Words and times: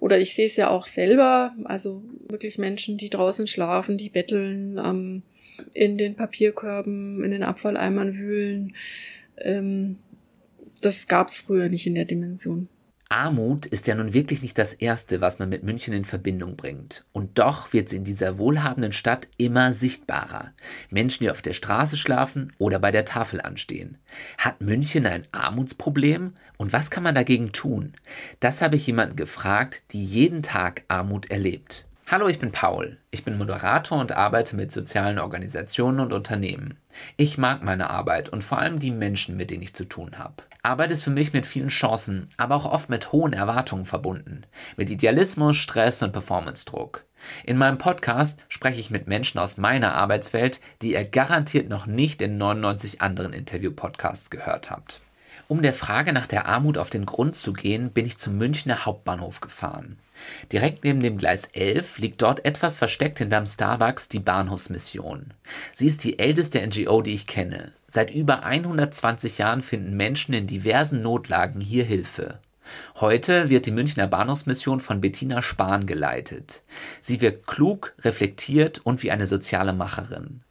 Oder 0.00 0.18
ich 0.18 0.34
sehe 0.34 0.46
es 0.46 0.56
ja 0.56 0.70
auch 0.70 0.86
selber, 0.86 1.54
also 1.64 2.02
wirklich 2.28 2.58
Menschen, 2.58 2.98
die 2.98 3.10
draußen 3.10 3.46
schlafen, 3.46 3.98
die 3.98 4.10
betteln, 4.10 4.80
ähm, 4.82 5.22
in 5.74 5.98
den 5.98 6.14
Papierkörben, 6.14 7.24
in 7.24 7.30
den 7.30 7.42
Abfalleimern 7.42 8.16
wühlen. 8.16 8.74
Ähm, 9.38 9.96
das 10.80 11.08
gab 11.08 11.28
es 11.28 11.38
früher 11.38 11.68
nicht 11.68 11.86
in 11.86 11.96
der 11.96 12.04
Dimension. 12.04 12.68
Armut 13.10 13.64
ist 13.64 13.86
ja 13.86 13.94
nun 13.94 14.12
wirklich 14.12 14.42
nicht 14.42 14.58
das 14.58 14.74
Erste, 14.74 15.22
was 15.22 15.38
man 15.38 15.48
mit 15.48 15.62
München 15.62 15.94
in 15.94 16.04
Verbindung 16.04 16.56
bringt. 16.56 17.06
Und 17.12 17.38
doch 17.38 17.72
wird 17.72 17.88
sie 17.88 17.96
in 17.96 18.04
dieser 18.04 18.36
wohlhabenden 18.36 18.92
Stadt 18.92 19.28
immer 19.38 19.72
sichtbarer. 19.72 20.52
Menschen, 20.90 21.24
die 21.24 21.30
auf 21.30 21.40
der 21.40 21.54
Straße 21.54 21.96
schlafen 21.96 22.52
oder 22.58 22.78
bei 22.78 22.90
der 22.90 23.06
Tafel 23.06 23.40
anstehen. 23.40 23.96
Hat 24.36 24.60
München 24.60 25.06
ein 25.06 25.26
Armutsproblem? 25.32 26.34
Und 26.58 26.74
was 26.74 26.90
kann 26.90 27.02
man 27.02 27.14
dagegen 27.14 27.52
tun? 27.52 27.94
Das 28.40 28.60
habe 28.60 28.76
ich 28.76 28.86
jemanden 28.86 29.16
gefragt, 29.16 29.84
die 29.92 30.04
jeden 30.04 30.42
Tag 30.42 30.84
Armut 30.88 31.30
erlebt. 31.30 31.87
Hallo, 32.10 32.26
ich 32.26 32.38
bin 32.38 32.52
Paul. 32.52 32.96
Ich 33.10 33.22
bin 33.22 33.36
Moderator 33.36 34.00
und 34.00 34.12
arbeite 34.12 34.56
mit 34.56 34.72
sozialen 34.72 35.18
Organisationen 35.18 36.00
und 36.00 36.14
Unternehmen. 36.14 36.78
Ich 37.18 37.36
mag 37.36 37.62
meine 37.62 37.90
Arbeit 37.90 38.30
und 38.30 38.42
vor 38.42 38.56
allem 38.56 38.78
die 38.78 38.92
Menschen, 38.92 39.36
mit 39.36 39.50
denen 39.50 39.62
ich 39.62 39.74
zu 39.74 39.84
tun 39.84 40.18
habe. 40.18 40.42
Arbeit 40.62 40.90
ist 40.90 41.04
für 41.04 41.10
mich 41.10 41.34
mit 41.34 41.44
vielen 41.44 41.68
Chancen, 41.68 42.30
aber 42.38 42.54
auch 42.54 42.64
oft 42.64 42.88
mit 42.88 43.12
hohen 43.12 43.34
Erwartungen 43.34 43.84
verbunden. 43.84 44.44
Mit 44.78 44.88
Idealismus, 44.88 45.58
Stress 45.58 46.02
und 46.02 46.12
Performance-Druck. 46.12 47.04
In 47.44 47.58
meinem 47.58 47.76
Podcast 47.76 48.40
spreche 48.48 48.80
ich 48.80 48.88
mit 48.88 49.06
Menschen 49.06 49.38
aus 49.38 49.58
meiner 49.58 49.94
Arbeitswelt, 49.94 50.62
die 50.80 50.92
ihr 50.92 51.04
garantiert 51.04 51.68
noch 51.68 51.84
nicht 51.84 52.22
in 52.22 52.38
99 52.38 53.02
anderen 53.02 53.34
Interview-Podcasts 53.34 54.30
gehört 54.30 54.70
habt. 54.70 55.02
Um 55.50 55.62
der 55.62 55.72
Frage 55.72 56.12
nach 56.12 56.26
der 56.26 56.44
Armut 56.44 56.76
auf 56.76 56.90
den 56.90 57.06
Grund 57.06 57.34
zu 57.34 57.54
gehen, 57.54 57.90
bin 57.90 58.04
ich 58.04 58.18
zum 58.18 58.36
Münchner 58.36 58.84
Hauptbahnhof 58.84 59.40
gefahren. 59.40 59.98
Direkt 60.52 60.84
neben 60.84 61.00
dem 61.00 61.16
Gleis 61.16 61.46
11 61.54 61.96
liegt 61.98 62.20
dort 62.20 62.44
etwas 62.44 62.76
versteckt 62.76 63.18
hinterm 63.18 63.46
Starbucks 63.46 64.10
die 64.10 64.18
Bahnhofsmission. 64.18 65.32
Sie 65.72 65.86
ist 65.86 66.04
die 66.04 66.18
älteste 66.18 66.60
NGO, 66.66 67.00
die 67.00 67.14
ich 67.14 67.26
kenne. 67.26 67.72
Seit 67.86 68.10
über 68.10 68.42
120 68.42 69.38
Jahren 69.38 69.62
finden 69.62 69.96
Menschen 69.96 70.34
in 70.34 70.46
diversen 70.46 71.00
Notlagen 71.00 71.62
hier 71.62 71.84
Hilfe. 71.84 72.40
Heute 72.96 73.48
wird 73.48 73.64
die 73.64 73.70
Münchner 73.70 74.06
Bahnhofsmission 74.06 74.80
von 74.80 75.00
Bettina 75.00 75.40
Spahn 75.40 75.86
geleitet. 75.86 76.60
Sie 77.00 77.22
wirkt 77.22 77.46
klug, 77.46 77.94
reflektiert 78.00 78.80
und 78.84 79.02
wie 79.02 79.10
eine 79.10 79.26
soziale 79.26 79.72
Macherin. 79.72 80.42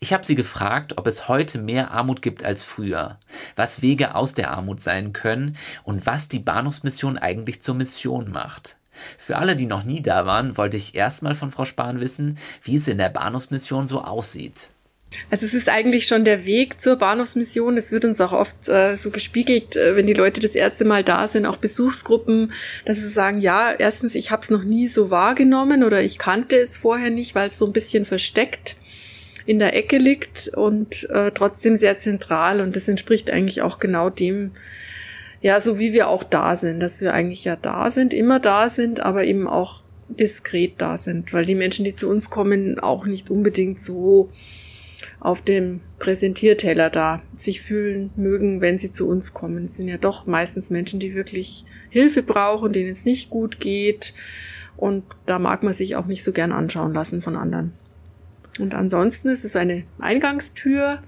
Ich 0.00 0.12
habe 0.12 0.24
sie 0.24 0.34
gefragt, 0.34 0.98
ob 0.98 1.06
es 1.06 1.28
heute 1.28 1.58
mehr 1.58 1.90
Armut 1.90 2.22
gibt 2.22 2.44
als 2.44 2.62
früher, 2.62 3.18
was 3.56 3.82
Wege 3.82 4.14
aus 4.14 4.34
der 4.34 4.50
Armut 4.50 4.80
sein 4.80 5.12
können 5.12 5.56
und 5.84 6.06
was 6.06 6.28
die 6.28 6.38
Bahnhofsmission 6.38 7.18
eigentlich 7.18 7.62
zur 7.62 7.74
Mission 7.74 8.30
macht. 8.30 8.76
Für 9.18 9.36
alle, 9.36 9.56
die 9.56 9.66
noch 9.66 9.84
nie 9.84 10.00
da 10.00 10.26
waren, 10.26 10.56
wollte 10.56 10.76
ich 10.76 10.94
erstmal 10.94 11.34
von 11.34 11.50
Frau 11.50 11.64
Spahn 11.64 12.00
wissen, 12.00 12.38
wie 12.62 12.76
es 12.76 12.88
in 12.88 12.98
der 12.98 13.10
Bahnhofsmission 13.10 13.88
so 13.88 14.02
aussieht. 14.02 14.70
Also 15.30 15.46
es 15.46 15.54
ist 15.54 15.68
eigentlich 15.68 16.06
schon 16.06 16.24
der 16.24 16.46
Weg 16.46 16.80
zur 16.80 16.96
Bahnhofsmission. 16.96 17.76
Es 17.76 17.92
wird 17.92 18.04
uns 18.04 18.20
auch 18.20 18.32
oft 18.32 18.68
äh, 18.68 18.96
so 18.96 19.10
gespiegelt, 19.10 19.76
äh, 19.76 19.96
wenn 19.96 20.06
die 20.06 20.12
Leute 20.12 20.40
das 20.40 20.54
erste 20.54 20.84
Mal 20.84 21.04
da 21.04 21.28
sind, 21.28 21.46
auch 21.46 21.56
Besuchsgruppen, 21.56 22.52
dass 22.84 22.98
sie 22.98 23.08
sagen, 23.08 23.40
ja, 23.40 23.72
erstens, 23.72 24.14
ich 24.14 24.30
habe 24.30 24.42
es 24.42 24.50
noch 24.50 24.64
nie 24.64 24.88
so 24.88 25.10
wahrgenommen 25.10 25.84
oder 25.84 26.02
ich 26.02 26.18
kannte 26.18 26.56
es 26.56 26.76
vorher 26.76 27.10
nicht, 27.10 27.34
weil 27.34 27.48
es 27.48 27.58
so 27.58 27.66
ein 27.66 27.72
bisschen 27.72 28.04
versteckt 28.04 28.76
in 29.46 29.58
der 29.60 29.76
Ecke 29.76 29.98
liegt 29.98 30.48
und 30.48 31.08
äh, 31.10 31.30
trotzdem 31.30 31.76
sehr 31.76 31.98
zentral. 31.98 32.60
Und 32.60 32.76
das 32.76 32.88
entspricht 32.88 33.30
eigentlich 33.30 33.62
auch 33.62 33.78
genau 33.78 34.10
dem, 34.10 34.50
ja, 35.40 35.60
so 35.60 35.78
wie 35.78 35.92
wir 35.92 36.08
auch 36.08 36.24
da 36.24 36.56
sind, 36.56 36.80
dass 36.80 37.00
wir 37.00 37.14
eigentlich 37.14 37.44
ja 37.44 37.56
da 37.56 37.90
sind, 37.90 38.12
immer 38.12 38.40
da 38.40 38.68
sind, 38.68 39.00
aber 39.00 39.24
eben 39.24 39.46
auch 39.46 39.82
diskret 40.08 40.74
da 40.78 40.96
sind, 40.96 41.32
weil 41.32 41.44
die 41.44 41.54
Menschen, 41.54 41.84
die 41.84 41.94
zu 41.94 42.08
uns 42.08 42.30
kommen, 42.30 42.78
auch 42.78 43.06
nicht 43.06 43.30
unbedingt 43.30 43.80
so 43.80 44.30
auf 45.20 45.42
dem 45.42 45.80
Präsentierteller 45.98 46.90
da 46.90 47.22
sich 47.34 47.60
fühlen 47.60 48.10
mögen, 48.16 48.60
wenn 48.60 48.78
sie 48.78 48.92
zu 48.92 49.08
uns 49.08 49.34
kommen. 49.34 49.64
Es 49.64 49.76
sind 49.76 49.88
ja 49.88 49.96
doch 49.98 50.26
meistens 50.26 50.70
Menschen, 50.70 51.00
die 51.00 51.14
wirklich 51.14 51.64
Hilfe 51.90 52.22
brauchen, 52.22 52.72
denen 52.72 52.90
es 52.90 53.04
nicht 53.04 53.30
gut 53.30 53.60
geht. 53.60 54.14
Und 54.76 55.04
da 55.24 55.38
mag 55.38 55.62
man 55.62 55.72
sich 55.72 55.96
auch 55.96 56.06
nicht 56.06 56.22
so 56.22 56.32
gern 56.32 56.52
anschauen 56.52 56.92
lassen 56.92 57.22
von 57.22 57.36
anderen. 57.36 57.72
Und 58.58 58.74
ansonsten 58.74 59.28
ist 59.28 59.44
es 59.44 59.56
eine 59.56 59.84
Eingangstür, 59.98 61.00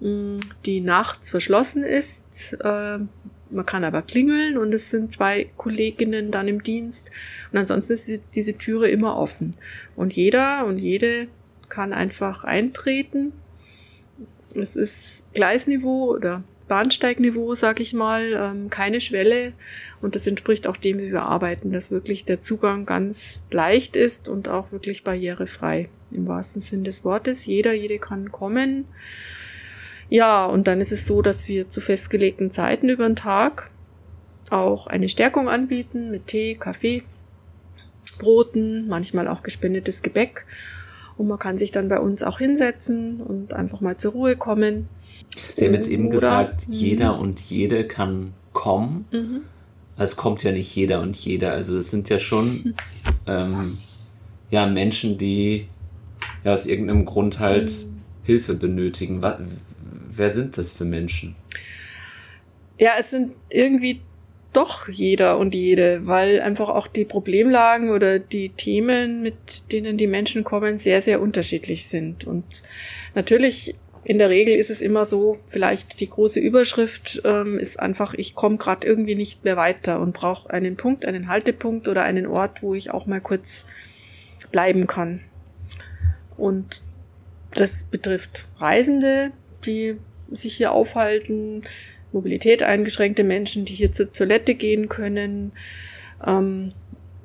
die 0.00 0.80
nachts 0.80 1.30
verschlossen 1.30 1.82
ist. 1.82 2.54
Äh, 2.62 2.98
man 3.48 3.64
kann 3.64 3.84
aber 3.84 4.02
klingeln 4.02 4.58
und 4.58 4.74
es 4.74 4.90
sind 4.90 5.12
zwei 5.12 5.48
Kolleginnen 5.56 6.30
dann 6.30 6.48
im 6.48 6.62
Dienst. 6.62 7.10
Und 7.52 7.58
ansonsten 7.58 7.94
ist 7.94 8.20
diese 8.34 8.54
Türe 8.54 8.88
immer 8.88 9.16
offen. 9.16 9.54
Und 9.94 10.14
jeder 10.14 10.66
und 10.66 10.78
jede 10.78 11.28
kann 11.68 11.92
einfach 11.92 12.44
eintreten. 12.44 13.32
Es 14.54 14.76
ist 14.76 15.22
Gleisniveau 15.32 16.12
oder 16.14 16.44
Bahnsteigniveau, 16.68 17.54
sag 17.54 17.80
ich 17.80 17.94
mal, 17.94 18.32
ähm, 18.34 18.70
keine 18.70 19.00
Schwelle. 19.00 19.52
Und 20.06 20.14
das 20.14 20.26
entspricht 20.26 20.66
auch 20.66 20.76
dem, 20.76 21.00
wie 21.00 21.12
wir 21.12 21.22
arbeiten, 21.22 21.72
dass 21.72 21.90
wirklich 21.90 22.24
der 22.24 22.40
Zugang 22.40 22.86
ganz 22.86 23.42
leicht 23.50 23.96
ist 23.96 24.28
und 24.28 24.48
auch 24.48 24.72
wirklich 24.72 25.04
barrierefrei 25.04 25.88
im 26.12 26.26
wahrsten 26.26 26.62
Sinn 26.62 26.84
des 26.84 27.04
Wortes. 27.04 27.44
Jeder, 27.44 27.74
jede 27.74 27.98
kann 27.98 28.32
kommen 28.32 28.86
ja, 30.08 30.46
und 30.46 30.66
dann 30.66 30.80
ist 30.80 30.92
es 30.92 31.06
so, 31.06 31.22
dass 31.22 31.48
wir 31.48 31.68
zu 31.68 31.80
festgelegten 31.80 32.50
Zeiten 32.50 32.88
über 32.88 33.06
den 33.08 33.16
Tag 33.16 33.70
auch 34.50 34.86
eine 34.86 35.08
Stärkung 35.08 35.48
anbieten 35.48 36.10
mit 36.10 36.28
Tee, 36.28 36.54
Kaffee, 36.54 37.02
Broten, 38.18 38.86
manchmal 38.88 39.26
auch 39.26 39.42
gespendetes 39.42 40.02
Gebäck. 40.02 40.46
Und 41.16 41.28
man 41.28 41.38
kann 41.38 41.58
sich 41.58 41.72
dann 41.72 41.88
bei 41.88 41.98
uns 41.98 42.22
auch 42.22 42.38
hinsetzen 42.38 43.20
und 43.20 43.52
einfach 43.52 43.80
mal 43.80 43.96
zur 43.96 44.12
Ruhe 44.12 44.36
kommen. 44.36 44.88
Sie 45.56 45.66
haben 45.66 45.74
jetzt 45.74 45.88
eben 45.88 46.08
Oder, 46.08 46.16
gesagt, 46.20 46.68
mhm. 46.68 46.74
jeder 46.74 47.18
und 47.18 47.40
jede 47.40 47.86
kann 47.86 48.32
kommen. 48.52 49.06
Mhm. 49.10 49.40
Es 49.98 50.16
kommt 50.16 50.42
ja 50.42 50.52
nicht 50.52 50.74
jeder 50.74 51.00
und 51.00 51.16
jeder. 51.16 51.52
Also 51.52 51.78
es 51.78 51.90
sind 51.90 52.08
ja 52.08 52.18
schon 52.18 52.74
ähm, 53.26 53.78
ja, 54.50 54.66
Menschen, 54.66 55.18
die 55.18 55.68
ja 56.44 56.52
aus 56.52 56.66
irgendeinem 56.66 57.04
Grund 57.04 57.38
halt 57.38 57.70
mhm. 57.70 58.02
Hilfe 58.24 58.54
benötigen 58.54 59.22
wer 60.16 60.30
sind 60.30 60.56
das 60.58 60.72
für 60.72 60.84
Menschen? 60.84 61.36
Ja, 62.78 62.92
es 62.98 63.10
sind 63.10 63.32
irgendwie 63.48 64.00
doch 64.52 64.88
jeder 64.88 65.38
und 65.38 65.54
jede, 65.54 66.06
weil 66.06 66.40
einfach 66.40 66.70
auch 66.70 66.86
die 66.86 67.04
Problemlagen 67.04 67.90
oder 67.90 68.18
die 68.18 68.48
Themen, 68.50 69.22
mit 69.22 69.70
denen 69.70 69.98
die 69.98 70.06
Menschen 70.06 70.44
kommen, 70.44 70.78
sehr, 70.78 71.02
sehr 71.02 71.20
unterschiedlich 71.20 71.86
sind. 71.86 72.26
Und 72.26 72.44
natürlich 73.14 73.74
in 74.06 74.18
der 74.18 74.30
Regel 74.30 74.54
ist 74.54 74.70
es 74.70 74.82
immer 74.82 75.04
so, 75.04 75.40
vielleicht 75.46 75.98
die 75.98 76.08
große 76.08 76.38
Überschrift 76.38 77.22
ähm, 77.24 77.58
ist 77.58 77.80
einfach, 77.80 78.14
ich 78.14 78.36
komme 78.36 78.56
gerade 78.56 78.86
irgendwie 78.86 79.16
nicht 79.16 79.42
mehr 79.42 79.56
weiter 79.56 80.00
und 80.00 80.12
brauche 80.12 80.48
einen 80.48 80.76
Punkt, 80.76 81.04
einen 81.04 81.26
Haltepunkt 81.26 81.88
oder 81.88 82.04
einen 82.04 82.28
Ort, 82.28 82.62
wo 82.62 82.72
ich 82.72 82.92
auch 82.92 83.06
mal 83.06 83.20
kurz 83.20 83.66
bleiben 84.52 84.86
kann. 84.86 85.22
Und 86.36 86.82
das 87.52 87.82
betrifft 87.82 88.46
Reisende, 88.58 89.32
die 89.64 89.96
sich 90.30 90.56
hier 90.56 90.70
aufhalten, 90.70 91.62
Mobilität 92.12 92.62
eingeschränkte 92.62 93.24
Menschen, 93.24 93.64
die 93.64 93.74
hier 93.74 93.90
zur 93.90 94.12
Toilette 94.12 94.54
gehen 94.54 94.88
können, 94.88 95.50
ähm, 96.24 96.74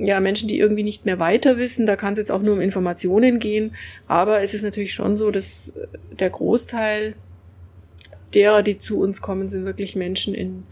ja, 0.03 0.19
Menschen, 0.19 0.47
die 0.47 0.57
irgendwie 0.57 0.83
nicht 0.83 1.05
mehr 1.05 1.19
weiter 1.19 1.57
wissen, 1.57 1.85
da 1.85 1.95
kann 1.95 2.13
es 2.13 2.19
jetzt 2.19 2.31
auch 2.31 2.41
nur 2.41 2.55
um 2.55 2.61
Informationen 2.61 3.39
gehen, 3.39 3.75
aber 4.07 4.41
es 4.41 4.53
ist 4.53 4.63
natürlich 4.63 4.93
schon 4.93 5.15
so, 5.15 5.29
dass 5.29 5.73
der 6.19 6.31
Großteil 6.31 7.13
derer, 8.33 8.63
die 8.63 8.79
zu 8.79 8.99
uns 8.99 9.21
kommen, 9.21 9.47
sind 9.47 9.65
wirklich 9.65 9.95
Menschen 9.95 10.33
in 10.33 10.63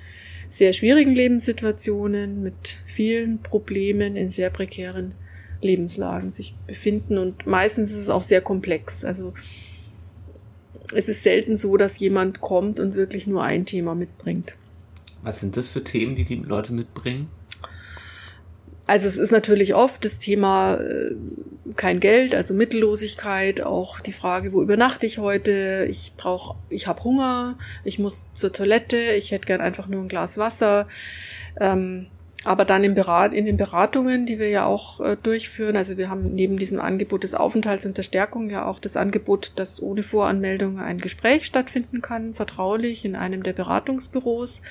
sehr 0.49 0.73
schwierigen 0.73 1.13
Lebenssituationen, 1.13 2.41
mit 2.41 2.79
vielen 2.87 3.39
Problemen, 3.39 4.15
in 4.15 4.31
sehr 4.31 4.49
prekären 4.49 5.13
Lebenslagen 5.61 6.31
sich 6.31 6.55
befinden 6.65 7.19
und 7.19 7.45
meistens 7.45 7.91
ist 7.91 7.97
es 7.97 8.09
auch 8.09 8.23
sehr 8.23 8.41
komplex. 8.41 9.05
Also 9.05 9.33
es 10.95 11.07
ist 11.07 11.21
selten 11.21 11.55
so, 11.55 11.77
dass 11.77 11.99
jemand 11.99 12.41
kommt 12.41 12.79
und 12.79 12.95
wirklich 12.95 13.27
nur 13.27 13.43
ein 13.43 13.65
Thema 13.65 13.93
mitbringt. 13.93 14.55
Was 15.21 15.41
sind 15.41 15.55
das 15.55 15.69
für 15.69 15.83
Themen, 15.83 16.15
die 16.15 16.23
die 16.23 16.35
Leute 16.35 16.73
mitbringen? 16.73 17.27
Also 18.89 19.07
es 19.07 19.17
ist 19.17 19.29
natürlich 19.29 19.75
oft 19.75 20.03
das 20.03 20.17
Thema 20.17 20.79
äh, 20.81 21.15
kein 21.75 21.99
Geld, 21.99 22.33
also 22.33 22.55
Mittellosigkeit, 22.55 23.61
auch 23.61 23.99
die 23.99 24.11
Frage, 24.11 24.51
wo 24.51 24.63
übernachte 24.63 25.05
ich 25.05 25.19
heute? 25.19 25.85
Ich 25.87 26.13
brauche, 26.17 26.57
ich 26.69 26.87
habe 26.87 27.03
Hunger, 27.03 27.55
ich 27.83 27.99
muss 27.99 28.27
zur 28.33 28.51
Toilette, 28.51 28.97
ich 28.97 29.29
hätte 29.29 29.45
gern 29.45 29.61
einfach 29.61 29.85
nur 29.85 30.01
ein 30.01 30.07
Glas 30.07 30.39
Wasser. 30.39 30.87
Ähm, 31.61 32.07
aber 32.45 32.65
dann 32.65 32.83
im 32.83 32.95
Berat, 32.95 33.31
in 33.31 33.45
den 33.45 33.57
Beratungen, 33.57 34.25
die 34.25 34.39
wir 34.39 34.49
ja 34.49 34.65
auch 34.65 35.01
äh, 35.01 35.15
durchführen, 35.21 35.77
also 35.77 35.97
wir 35.97 36.09
haben 36.09 36.33
neben 36.33 36.57
diesem 36.57 36.79
Angebot 36.79 37.23
des 37.23 37.35
Aufenthalts 37.35 37.85
und 37.85 37.95
der 37.95 38.03
Stärkung 38.03 38.49
ja 38.49 38.65
auch 38.65 38.79
das 38.79 38.97
Angebot, 38.97 39.51
dass 39.57 39.83
ohne 39.83 40.01
Voranmeldung 40.01 40.79
ein 40.79 40.97
Gespräch 40.97 41.45
stattfinden 41.45 42.01
kann, 42.01 42.33
vertraulich 42.33 43.05
in 43.05 43.15
einem 43.15 43.43
der 43.43 43.53
Beratungsbüros. 43.53 44.63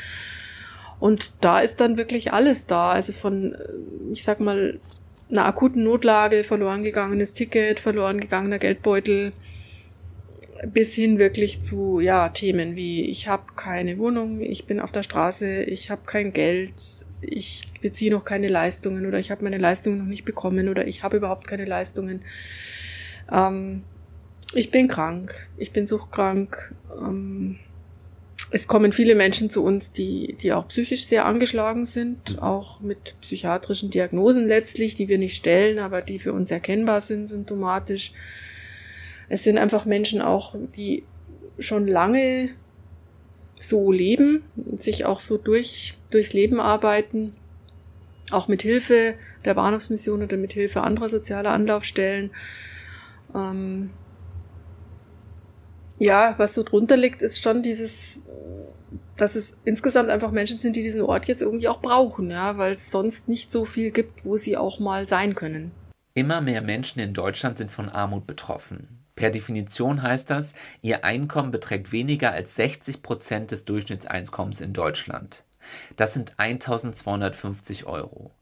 Und 1.00 1.32
da 1.40 1.60
ist 1.60 1.80
dann 1.80 1.96
wirklich 1.96 2.32
alles 2.32 2.66
da. 2.66 2.90
Also 2.90 3.12
von, 3.12 3.54
äh, 3.54 3.58
ich 4.12 4.24
sag 4.24 4.40
mal, 4.40 4.80
einer 5.30 5.44
akuten 5.44 5.84
Notlage, 5.84 6.44
verloren 6.44 6.84
gegangenes 6.84 7.34
Ticket, 7.34 7.80
verloren 7.80 8.20
gegangener 8.20 8.58
Geldbeutel, 8.58 9.32
bis 10.66 10.94
hin 10.94 11.18
wirklich 11.18 11.62
zu 11.62 12.00
ja 12.00 12.30
Themen 12.30 12.74
wie 12.74 13.04
ich 13.04 13.28
habe 13.28 13.44
keine 13.54 13.98
Wohnung, 13.98 14.40
ich 14.40 14.66
bin 14.66 14.80
auf 14.80 14.90
der 14.90 15.02
Straße, 15.02 15.62
ich 15.64 15.90
habe 15.90 16.02
kein 16.04 16.32
Geld, 16.32 16.72
ich 17.20 17.62
beziehe 17.80 18.10
noch 18.10 18.24
keine 18.24 18.48
Leistungen 18.48 19.06
oder 19.06 19.18
ich 19.18 19.30
habe 19.30 19.44
meine 19.44 19.58
Leistungen 19.58 19.98
noch 19.98 20.06
nicht 20.06 20.24
bekommen 20.24 20.68
oder 20.68 20.86
ich 20.86 21.02
habe 21.02 21.18
überhaupt 21.18 21.46
keine 21.46 21.64
Leistungen. 21.64 22.22
Ähm, 23.30 23.84
ich 24.54 24.70
bin 24.70 24.88
krank, 24.88 25.34
ich 25.58 25.72
bin 25.72 25.86
suchtkrank. 25.86 26.74
Ähm, 26.98 27.58
es 28.50 28.66
kommen 28.66 28.92
viele 28.92 29.14
Menschen 29.14 29.50
zu 29.50 29.62
uns, 29.62 29.92
die, 29.92 30.34
die 30.40 30.52
auch 30.52 30.68
psychisch 30.68 31.06
sehr 31.06 31.26
angeschlagen 31.26 31.84
sind, 31.84 32.34
mhm. 32.34 32.38
auch 32.38 32.80
mit 32.80 33.16
psychiatrischen 33.20 33.90
Diagnosen 33.90 34.48
letztlich, 34.48 34.94
die 34.94 35.08
wir 35.08 35.18
nicht 35.18 35.36
stellen, 35.36 35.78
aber 35.78 36.02
die 36.02 36.18
für 36.18 36.32
uns 36.32 36.50
erkennbar 36.50 37.00
sind, 37.00 37.26
symptomatisch. 37.26 38.12
Es 39.28 39.44
sind 39.44 39.58
einfach 39.58 39.84
Menschen 39.84 40.22
auch, 40.22 40.54
die 40.76 41.04
schon 41.58 41.86
lange 41.86 42.50
so 43.60 43.92
leben, 43.92 44.42
sich 44.76 45.04
auch 45.04 45.20
so 45.20 45.36
durch, 45.36 45.98
durchs 46.10 46.32
Leben 46.32 46.60
arbeiten, 46.60 47.34
auch 48.30 48.48
mit 48.48 48.62
Hilfe 48.62 49.14
der 49.44 49.54
Bahnhofsmission 49.54 50.22
oder 50.22 50.36
mit 50.36 50.52
Hilfe 50.52 50.82
anderer 50.82 51.08
sozialer 51.08 51.50
Anlaufstellen. 51.50 52.30
Ähm, 53.34 53.90
ja, 55.98 56.34
was 56.38 56.54
so 56.54 56.62
drunter 56.62 56.96
liegt, 56.96 57.22
ist 57.22 57.42
schon 57.42 57.62
dieses, 57.62 58.24
dass 59.16 59.34
es 59.34 59.56
insgesamt 59.64 60.10
einfach 60.10 60.30
Menschen 60.30 60.58
sind, 60.58 60.76
die 60.76 60.82
diesen 60.82 61.02
Ort 61.02 61.26
jetzt 61.26 61.42
irgendwie 61.42 61.68
auch 61.68 61.80
brauchen, 61.80 62.30
ja, 62.30 62.56
weil 62.58 62.72
es 62.72 62.90
sonst 62.90 63.28
nicht 63.28 63.50
so 63.50 63.64
viel 63.64 63.90
gibt, 63.90 64.24
wo 64.24 64.36
sie 64.36 64.56
auch 64.56 64.78
mal 64.78 65.06
sein 65.06 65.34
können. 65.34 65.72
Immer 66.14 66.40
mehr 66.40 66.62
Menschen 66.62 67.00
in 67.00 67.14
Deutschland 67.14 67.58
sind 67.58 67.70
von 67.70 67.88
Armut 67.88 68.26
betroffen. 68.26 69.04
Per 69.14 69.30
Definition 69.30 70.02
heißt 70.02 70.30
das, 70.30 70.54
ihr 70.80 71.04
Einkommen 71.04 71.50
beträgt 71.50 71.90
weniger 71.90 72.32
als 72.32 72.54
60 72.54 73.02
Prozent 73.02 73.50
des 73.50 73.64
Durchschnittseinkommens 73.64 74.60
in 74.60 74.72
Deutschland. 74.72 75.44
Das 75.96 76.14
sind 76.14 76.34
1250 76.38 77.86
Euro. 77.86 78.32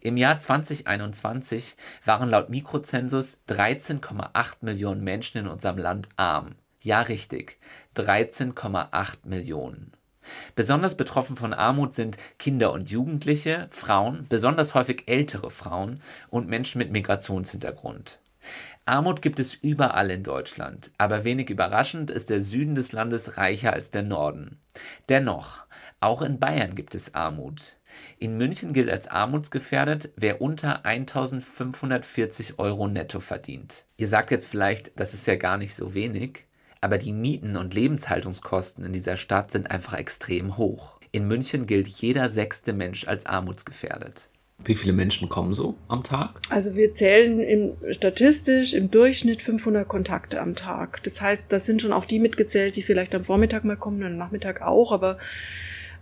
Im 0.00 0.16
Jahr 0.16 0.38
2021 0.38 1.76
waren 2.04 2.30
laut 2.30 2.50
Mikrozensus 2.50 3.38
13,8 3.48 4.56
Millionen 4.62 5.02
Menschen 5.02 5.38
in 5.38 5.48
unserem 5.48 5.78
Land 5.78 6.08
arm. 6.16 6.54
Ja, 6.82 7.02
richtig. 7.02 7.58
13,8 7.96 9.18
Millionen. 9.24 9.92
Besonders 10.56 10.96
betroffen 10.96 11.36
von 11.36 11.52
Armut 11.52 11.94
sind 11.94 12.16
Kinder 12.38 12.72
und 12.72 12.90
Jugendliche, 12.90 13.68
Frauen, 13.70 14.26
besonders 14.28 14.74
häufig 14.74 15.04
ältere 15.06 15.52
Frauen 15.52 16.00
und 16.28 16.48
Menschen 16.48 16.78
mit 16.78 16.90
Migrationshintergrund. 16.90 18.18
Armut 18.84 19.22
gibt 19.22 19.38
es 19.38 19.54
überall 19.54 20.10
in 20.10 20.24
Deutschland, 20.24 20.90
aber 20.98 21.22
wenig 21.22 21.50
überraschend 21.50 22.10
ist 22.10 22.30
der 22.30 22.42
Süden 22.42 22.74
des 22.74 22.90
Landes 22.90 23.36
reicher 23.36 23.72
als 23.72 23.92
der 23.92 24.02
Norden. 24.02 24.58
Dennoch, 25.08 25.60
auch 26.00 26.20
in 26.20 26.40
Bayern 26.40 26.74
gibt 26.74 26.96
es 26.96 27.14
Armut. 27.14 27.76
In 28.18 28.36
München 28.36 28.72
gilt 28.72 28.90
als 28.90 29.06
armutsgefährdet, 29.06 30.10
wer 30.16 30.40
unter 30.40 30.84
1540 30.84 32.58
Euro 32.58 32.88
netto 32.88 33.20
verdient. 33.20 33.84
Ihr 33.96 34.08
sagt 34.08 34.32
jetzt 34.32 34.46
vielleicht, 34.46 34.98
das 34.98 35.14
ist 35.14 35.28
ja 35.28 35.36
gar 35.36 35.58
nicht 35.58 35.76
so 35.76 35.94
wenig. 35.94 36.46
Aber 36.82 36.98
die 36.98 37.12
Mieten 37.12 37.56
und 37.56 37.74
Lebenshaltungskosten 37.74 38.84
in 38.84 38.92
dieser 38.92 39.16
Stadt 39.16 39.52
sind 39.52 39.70
einfach 39.70 39.94
extrem 39.94 40.56
hoch. 40.56 40.98
In 41.12 41.28
München 41.28 41.66
gilt 41.66 41.86
jeder 41.86 42.28
sechste 42.28 42.72
Mensch 42.72 43.06
als 43.06 43.24
armutsgefährdet. 43.24 44.28
Wie 44.64 44.74
viele 44.74 44.92
Menschen 44.92 45.28
kommen 45.28 45.54
so 45.54 45.76
am 45.86 46.02
Tag? 46.02 46.40
Also 46.50 46.74
wir 46.74 46.92
zählen 46.94 47.40
im, 47.40 47.72
statistisch 47.92 48.74
im 48.74 48.90
Durchschnitt 48.90 49.42
500 49.42 49.86
Kontakte 49.86 50.40
am 50.40 50.56
Tag. 50.56 51.02
Das 51.04 51.20
heißt, 51.20 51.44
das 51.48 51.66
sind 51.66 51.82
schon 51.82 51.92
auch 51.92 52.04
die 52.04 52.18
mitgezählt, 52.18 52.74
die 52.74 52.82
vielleicht 52.82 53.14
am 53.14 53.24
Vormittag 53.24 53.64
mal 53.64 53.76
kommen 53.76 53.98
und 53.98 54.06
am 54.06 54.16
Nachmittag 54.16 54.62
auch. 54.62 54.90
Aber 54.90 55.18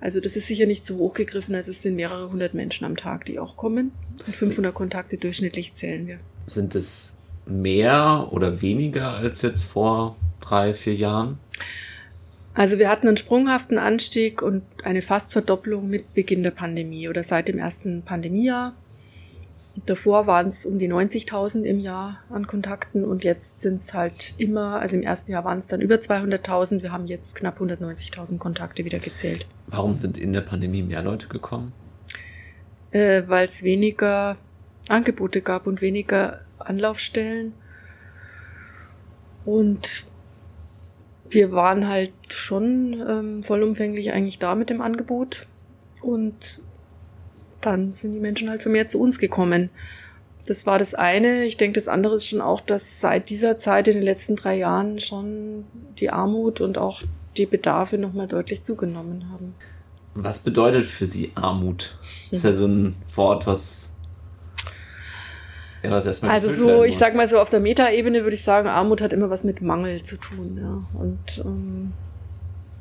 also 0.00 0.20
das 0.20 0.36
ist 0.36 0.46
sicher 0.46 0.64
nicht 0.64 0.86
zu 0.86 0.96
hoch 0.96 1.12
gegriffen. 1.12 1.54
Also 1.54 1.72
es 1.72 1.82
sind 1.82 1.94
mehrere 1.94 2.30
hundert 2.30 2.54
Menschen 2.54 2.86
am 2.86 2.96
Tag, 2.96 3.26
die 3.26 3.38
auch 3.38 3.58
kommen. 3.58 3.92
Und 4.26 4.34
500 4.34 4.74
Kontakte 4.74 5.18
durchschnittlich 5.18 5.74
zählen 5.74 6.06
wir. 6.06 6.20
Sind 6.46 6.74
es 6.74 7.19
mehr 7.50 8.28
oder 8.30 8.62
weniger 8.62 9.14
als 9.14 9.42
jetzt 9.42 9.64
vor 9.64 10.16
drei, 10.40 10.74
vier 10.74 10.94
Jahren? 10.94 11.38
Also 12.54 12.78
wir 12.78 12.88
hatten 12.88 13.08
einen 13.08 13.16
sprunghaften 13.16 13.78
Anstieg 13.78 14.42
und 14.42 14.62
eine 14.82 15.02
fast 15.02 15.32
Verdopplung 15.32 15.88
mit 15.88 16.14
Beginn 16.14 16.42
der 16.42 16.50
Pandemie 16.50 17.08
oder 17.08 17.22
seit 17.22 17.48
dem 17.48 17.58
ersten 17.58 18.02
Pandemiejahr. 18.02 18.74
Davor 19.86 20.26
waren 20.26 20.48
es 20.48 20.66
um 20.66 20.78
die 20.78 20.92
90.000 20.92 21.62
im 21.62 21.78
Jahr 21.78 22.18
an 22.28 22.46
Kontakten 22.46 23.04
und 23.04 23.24
jetzt 23.24 23.60
sind 23.60 23.76
es 23.76 23.94
halt 23.94 24.34
immer, 24.36 24.80
also 24.80 24.96
im 24.96 25.02
ersten 25.02 25.32
Jahr 25.32 25.44
waren 25.44 25.58
es 25.58 25.68
dann 25.68 25.80
über 25.80 25.94
200.000. 25.94 26.82
Wir 26.82 26.92
haben 26.92 27.06
jetzt 27.06 27.36
knapp 27.36 27.60
190.000 27.60 28.38
Kontakte 28.38 28.84
wieder 28.84 28.98
gezählt. 28.98 29.46
Warum 29.68 29.94
sind 29.94 30.18
in 30.18 30.32
der 30.32 30.40
Pandemie 30.42 30.82
mehr 30.82 31.02
Leute 31.02 31.28
gekommen? 31.28 31.72
Äh, 32.90 33.22
Weil 33.28 33.46
es 33.46 33.62
weniger 33.62 34.36
Angebote 34.88 35.40
gab 35.40 35.66
und 35.66 35.80
weniger 35.80 36.40
Anlaufstellen. 36.60 37.52
Und 39.44 40.04
wir 41.30 41.52
waren 41.52 41.88
halt 41.88 42.12
schon 42.28 43.04
ähm, 43.08 43.42
vollumfänglich 43.42 44.12
eigentlich 44.12 44.38
da 44.38 44.54
mit 44.54 44.70
dem 44.70 44.80
Angebot 44.80 45.46
und 46.02 46.62
dann 47.60 47.92
sind 47.92 48.12
die 48.14 48.20
Menschen 48.20 48.48
halt 48.50 48.62
vermehrt 48.62 48.90
zu 48.90 49.00
uns 49.00 49.18
gekommen. 49.18 49.70
Das 50.46 50.66
war 50.66 50.78
das 50.78 50.94
eine. 50.94 51.44
Ich 51.44 51.56
denke, 51.56 51.78
das 51.78 51.88
andere 51.88 52.16
ist 52.16 52.26
schon 52.26 52.40
auch, 52.40 52.60
dass 52.60 53.00
seit 53.00 53.28
dieser 53.28 53.58
Zeit 53.58 53.88
in 53.88 53.94
den 53.94 54.02
letzten 54.02 54.36
drei 54.36 54.56
Jahren 54.56 54.98
schon 54.98 55.64
die 55.98 56.10
Armut 56.10 56.60
und 56.60 56.78
auch 56.78 57.02
die 57.36 57.46
Bedarfe 57.46 57.98
nochmal 57.98 58.26
deutlich 58.26 58.62
zugenommen 58.62 59.30
haben. 59.30 59.54
Was 60.14 60.40
bedeutet 60.40 60.86
für 60.86 61.06
Sie 61.06 61.30
Armut? 61.34 61.96
Das 62.30 62.40
ist 62.40 62.44
ja 62.44 62.52
so 62.52 62.66
ein 62.66 62.96
Wort, 63.14 63.46
was 63.46 63.89
ja, 65.82 65.90
was 65.90 66.06
erstmal 66.06 66.32
also 66.32 66.50
so, 66.50 66.84
ich 66.84 66.96
sag 66.96 67.14
mal 67.14 67.26
so, 67.26 67.38
auf 67.38 67.50
der 67.50 67.60
Metaebene 67.60 68.22
würde 68.22 68.36
ich 68.36 68.42
sagen, 68.42 68.68
Armut 68.68 69.00
hat 69.00 69.12
immer 69.12 69.30
was 69.30 69.44
mit 69.44 69.62
Mangel 69.62 70.02
zu 70.02 70.16
tun. 70.16 70.58
Ja. 70.60 71.00
Und 71.00 71.42
ähm, 71.44 71.92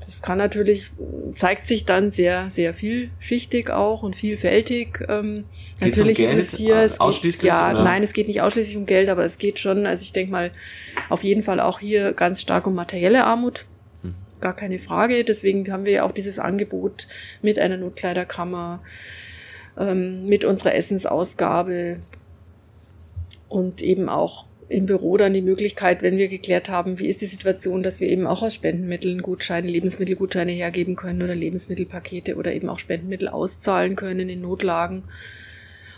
das 0.05 0.21
kann 0.21 0.37
natürlich, 0.37 0.91
zeigt 1.33 1.65
sich 1.65 1.85
dann 1.85 2.09
sehr, 2.09 2.49
sehr 2.49 2.73
vielschichtig 2.73 3.69
auch 3.69 4.01
und 4.01 4.15
vielfältig. 4.15 5.05
Ähm, 5.07 5.45
natürlich 5.79 6.19
um 6.19 6.25
Geld, 6.25 6.39
ist 6.39 6.53
es 6.53 6.59
hier, 6.59 6.77
es 6.77 6.99
ausschließlich, 6.99 7.41
geht, 7.41 7.49
ja, 7.49 7.71
oder? 7.71 7.83
nein, 7.83 8.01
es 8.03 8.13
geht 8.13 8.27
nicht 8.27 8.41
ausschließlich 8.41 8.75
um 8.75 8.85
Geld, 8.85 9.09
aber 9.09 9.23
es 9.23 9.37
geht 9.37 9.59
schon, 9.59 9.85
also 9.85 10.01
ich 10.01 10.11
denke 10.11 10.31
mal, 10.31 10.51
auf 11.09 11.23
jeden 11.23 11.43
Fall 11.43 11.59
auch 11.59 11.79
hier 11.79 12.13
ganz 12.13 12.41
stark 12.41 12.65
um 12.65 12.75
materielle 12.75 13.23
Armut. 13.23 13.65
Hm. 14.01 14.15
Gar 14.41 14.55
keine 14.55 14.79
Frage. 14.79 15.23
Deswegen 15.23 15.71
haben 15.71 15.85
wir 15.85 15.91
ja 15.91 16.03
auch 16.03 16.11
dieses 16.11 16.39
Angebot 16.39 17.07
mit 17.41 17.59
einer 17.59 17.77
Notkleiderkammer, 17.77 18.81
ähm, 19.77 20.25
mit 20.25 20.43
unserer 20.43 20.75
Essensausgabe, 20.75 21.99
und 23.49 23.81
eben 23.81 24.07
auch 24.07 24.45
im 24.69 24.85
Büro 24.85 25.17
dann 25.17 25.33
die 25.33 25.41
Möglichkeit, 25.41 26.03
wenn 26.03 26.17
wir 26.17 26.27
geklärt 26.27 26.69
haben, 26.69 26.99
wie 26.99 27.07
ist 27.07 27.21
die 27.21 27.25
Situation, 27.25 27.81
dass 27.81 27.99
wir 27.99 28.07
eben 28.07 28.27
auch 28.27 28.43
aus 28.43 28.53
Spendenmitteln 28.53 29.23
Gutscheine, 29.23 29.67
Lebensmittelgutscheine 29.67 30.51
hergeben 30.51 30.95
können 30.95 31.23
oder 31.23 31.35
Lebensmittelpakete 31.35 32.35
oder 32.35 32.53
eben 32.53 32.69
auch 32.69 32.77
Spendenmittel 32.77 33.27
auszahlen 33.27 33.95
können 33.95 34.29
in 34.29 34.41
Notlagen 34.41 35.03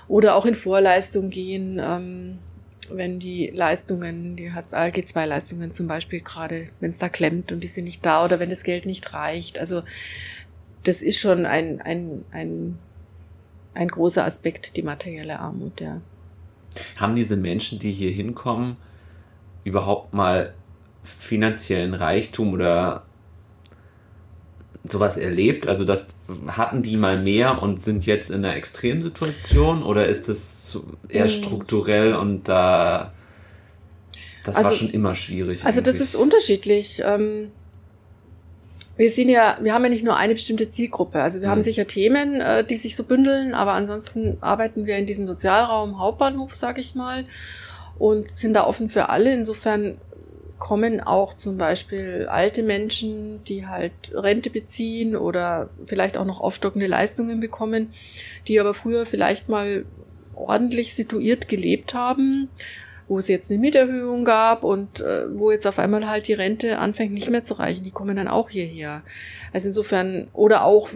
oder 0.08 0.36
auch 0.36 0.46
in 0.46 0.56
Vorleistung 0.56 1.30
gehen, 1.30 1.80
ähm, 1.84 2.40
wenn 2.90 3.20
die 3.20 3.48
Leistungen, 3.48 4.36
die 4.36 4.52
hat 4.52 4.74
ALG-2-Leistungen 4.74 5.74
zum 5.74 5.88
Beispiel 5.88 6.22
gerade, 6.22 6.70
wenn 6.80 6.92
es 6.92 6.98
da 6.98 7.10
klemmt 7.10 7.52
und 7.52 7.62
die 7.62 7.68
sind 7.68 7.86
nicht 7.86 8.06
da 8.06 8.24
oder 8.24 8.40
wenn 8.40 8.50
das 8.50 8.64
Geld 8.64 8.86
nicht 8.86 9.14
reicht. 9.14 9.60
Also 9.60 9.84
das 10.84 11.02
ist 11.02 11.20
schon 11.20 11.46
ein, 11.46 11.82
ein, 11.82 12.24
ein, 12.32 12.80
ein 13.74 13.88
großer 13.90 14.26
Aspekt, 14.26 14.78
die 14.78 14.84
materielle 14.84 15.40
Armut, 15.40 15.82
ja. 15.82 16.02
Haben 16.96 17.16
diese 17.16 17.36
Menschen, 17.36 17.80
die 17.80 17.92
hier 17.92 18.12
hinkommen, 18.12 18.78
überhaupt 19.64 20.14
mal 20.14 20.54
finanziellen 21.04 21.94
Reichtum 21.94 22.54
oder 22.54 23.04
sowas 24.84 25.18
erlebt? 25.18 25.68
Also 25.68 25.86
das 25.86 26.08
hatten 26.48 26.84
die 26.84 26.98
mal 26.98 27.22
mehr 27.22 27.62
und 27.62 27.82
sind 27.82 28.06
jetzt 28.06 28.30
in 28.30 28.46
einer 28.46 28.56
Extremsituation 28.56 29.84
oder 29.84 30.08
ist 30.08 30.30
das 30.30 30.80
eher 31.10 31.28
strukturell 31.28 32.16
und 32.16 32.48
da 32.48 33.14
das 34.44 34.56
also, 34.56 34.70
war 34.70 34.76
schon 34.76 34.90
immer 34.90 35.14
schwierig? 35.14 35.66
Also 35.66 35.82
das 35.82 36.02
ist 36.02 36.16
unterschiedlich. 36.16 37.02
Ähm, 37.06 37.52
wir 38.98 39.10
sind 39.10 39.30
ja, 39.30 39.58
wir 39.62 39.74
haben 39.74 39.84
ja 39.84 39.90
nicht 39.90 40.04
nur 40.04 40.18
eine 40.18 40.34
bestimmte 40.34 40.70
Zielgruppe. 40.70 41.22
Also 41.22 41.42
wir 41.42 41.48
mhm. 41.48 41.52
haben 41.52 41.64
sicher 41.64 41.88
Themen, 41.88 42.42
äh, 42.42 42.64
die 42.66 42.76
sich 42.76 42.96
so 42.96 43.04
bündeln, 43.04 43.54
aber 43.54 43.74
ansonsten 43.74 44.38
arbeiten 44.42 44.86
wir 44.86 44.98
in 44.98 45.06
diesem 45.06 45.28
Sozialraum 45.28 46.00
Hauptbahnhof, 46.00 46.54
sag 46.54 46.78
ich 46.78 46.96
mal, 46.96 47.26
und 47.98 48.38
sind 48.38 48.54
da 48.54 48.66
offen 48.66 48.90
für 48.90 49.10
alle. 49.10 49.34
Insofern 49.34 49.98
kommen 50.60 51.02
auch 51.02 51.34
zum 51.34 51.58
Beispiel 51.58 52.28
alte 52.30 52.62
Menschen, 52.62 53.44
die 53.46 53.66
halt 53.66 53.92
Rente 54.14 54.52
beziehen 54.52 55.16
oder 55.16 55.70
vielleicht 55.84 56.18
auch 56.18 56.26
noch 56.26 56.40
aufstockende 56.40 56.88
Leistungen 56.88 57.40
bekommen, 57.40 57.94
die 58.48 58.60
aber 58.60 58.74
früher 58.74 59.06
vielleicht 59.06 59.50
mal 59.50 59.86
ordentlich 60.36 60.94
situiert 60.94 61.48
gelebt 61.48 61.94
haben, 61.94 62.50
wo 63.12 63.20
es 63.20 63.28
jetzt 63.28 63.52
eine 63.52 63.60
Mieterhöhung 63.60 64.24
gab 64.24 64.64
und 64.64 65.02
äh, 65.02 65.26
wo 65.38 65.52
jetzt 65.52 65.68
auf 65.68 65.80
einmal 65.80 66.10
halt 66.10 66.30
die 66.30 66.34
Rente 66.34 66.78
anfängt 66.78 67.14
nicht 67.14 67.30
mehr 67.30 67.44
zu 67.44 67.56
reichen. 67.56 67.84
Die 67.84 67.92
kommen 67.92 68.16
dann 68.16 68.30
auch 68.30 68.50
hierher. 68.50 69.04
Also 69.52 69.68
insofern, 69.68 70.30
oder 70.32 70.64
auch, 70.64 70.88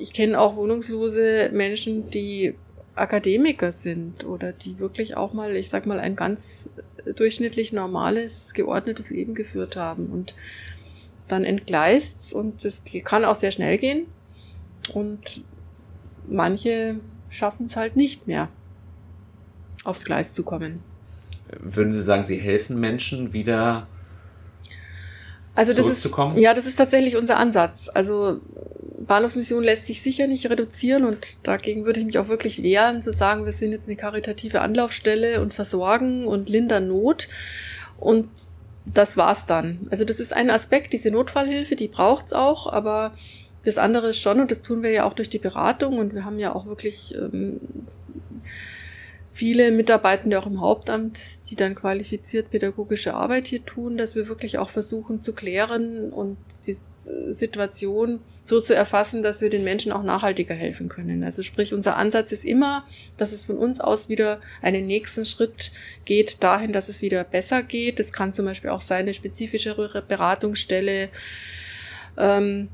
ich 0.00 0.14
kenne 0.14 0.40
auch 0.40 0.56
wohnungslose 0.56 1.50
Menschen, 1.52 2.08
die 2.08 2.54
Akademiker 2.94 3.70
sind 3.70 4.24
oder 4.24 4.52
die 4.52 4.78
wirklich 4.78 5.18
auch 5.18 5.34
mal, 5.34 5.56
ich 5.56 5.68
sag 5.68 5.84
mal, 5.84 6.00
ein 6.00 6.16
ganz 6.16 6.70
durchschnittlich 7.04 7.74
normales, 7.74 8.54
geordnetes 8.54 9.10
Leben 9.10 9.34
geführt 9.34 9.76
haben 9.76 10.06
und 10.06 10.34
dann 11.28 11.44
entgleist 11.44 12.32
und 12.32 12.64
das 12.64 12.82
kann 13.04 13.26
auch 13.26 13.36
sehr 13.36 13.50
schnell 13.50 13.76
gehen 13.76 14.06
und 14.94 15.44
manche 16.26 16.98
schaffen 17.28 17.66
es 17.66 17.76
halt 17.76 17.94
nicht 17.94 18.26
mehr, 18.26 18.48
aufs 19.84 20.06
Gleis 20.06 20.32
zu 20.32 20.44
kommen. 20.44 20.82
Würden 21.58 21.92
Sie 21.92 22.02
sagen, 22.02 22.24
Sie 22.24 22.36
helfen 22.36 22.78
Menschen 22.78 23.32
wieder 23.32 23.86
also 25.58 25.72
das 25.72 25.88
ist, 25.88 26.08
ja, 26.36 26.54
das 26.54 26.66
ist 26.68 26.76
tatsächlich 26.76 27.16
unser 27.16 27.36
Ansatz. 27.36 27.90
Also 27.92 28.40
Bahnhofsmission 29.08 29.64
lässt 29.64 29.86
sich 29.86 30.02
sicher 30.02 30.28
nicht 30.28 30.48
reduzieren 30.48 31.04
und 31.04 31.36
dagegen 31.42 31.84
würde 31.84 31.98
ich 31.98 32.06
mich 32.06 32.18
auch 32.20 32.28
wirklich 32.28 32.62
wehren, 32.62 33.02
zu 33.02 33.12
sagen, 33.12 33.44
wir 33.44 33.52
sind 33.52 33.72
jetzt 33.72 33.88
eine 33.88 33.96
karitative 33.96 34.60
Anlaufstelle 34.60 35.40
und 35.40 35.52
versorgen 35.52 36.28
und 36.28 36.48
lindern 36.48 36.86
Not. 36.86 37.28
Und 37.98 38.28
das 38.84 39.16
war's 39.16 39.46
dann. 39.46 39.88
Also 39.90 40.04
das 40.04 40.20
ist 40.20 40.32
ein 40.32 40.48
Aspekt, 40.48 40.92
diese 40.92 41.10
Notfallhilfe, 41.10 41.74
die 41.74 41.88
braucht's 41.88 42.32
auch, 42.32 42.72
aber 42.72 43.10
das 43.64 43.78
andere 43.78 44.10
ist 44.10 44.20
schon, 44.20 44.40
und 44.40 44.52
das 44.52 44.62
tun 44.62 44.84
wir 44.84 44.92
ja 44.92 45.04
auch 45.06 45.14
durch 45.14 45.28
die 45.28 45.40
Beratung 45.40 45.98
und 45.98 46.14
wir 46.14 46.24
haben 46.24 46.38
ja 46.38 46.54
auch 46.54 46.66
wirklich 46.66 47.16
ähm, 47.16 47.58
viele 49.38 49.70
Mitarbeitende 49.70 50.36
auch 50.36 50.48
im 50.48 50.60
Hauptamt, 50.60 51.20
die 51.48 51.54
dann 51.54 51.76
qualifiziert 51.76 52.50
pädagogische 52.50 53.14
Arbeit 53.14 53.46
hier 53.46 53.64
tun, 53.64 53.96
dass 53.96 54.16
wir 54.16 54.26
wirklich 54.26 54.58
auch 54.58 54.68
versuchen 54.68 55.22
zu 55.22 55.32
klären 55.32 56.12
und 56.12 56.38
die 56.66 56.76
Situation 57.30 58.18
so 58.42 58.60
zu 58.60 58.74
erfassen, 58.74 59.22
dass 59.22 59.40
wir 59.40 59.48
den 59.48 59.62
Menschen 59.62 59.92
auch 59.92 60.02
nachhaltiger 60.02 60.54
helfen 60.54 60.88
können. 60.88 61.22
Also 61.22 61.42
sprich, 61.42 61.72
unser 61.72 61.96
Ansatz 61.96 62.32
ist 62.32 62.44
immer, 62.44 62.84
dass 63.16 63.30
es 63.30 63.44
von 63.44 63.58
uns 63.58 63.78
aus 63.78 64.08
wieder 64.08 64.40
einen 64.60 64.88
nächsten 64.88 65.24
Schritt 65.24 65.70
geht 66.04 66.42
dahin, 66.42 66.72
dass 66.72 66.88
es 66.88 67.00
wieder 67.00 67.22
besser 67.22 67.62
geht. 67.62 68.00
Das 68.00 68.12
kann 68.12 68.32
zum 68.32 68.44
Beispiel 68.44 68.70
auch 68.70 68.80
sein, 68.80 69.02
eine 69.02 69.14
spezifischere 69.14 70.02
Beratungsstelle, 70.02 71.10
ähm, 72.16 72.70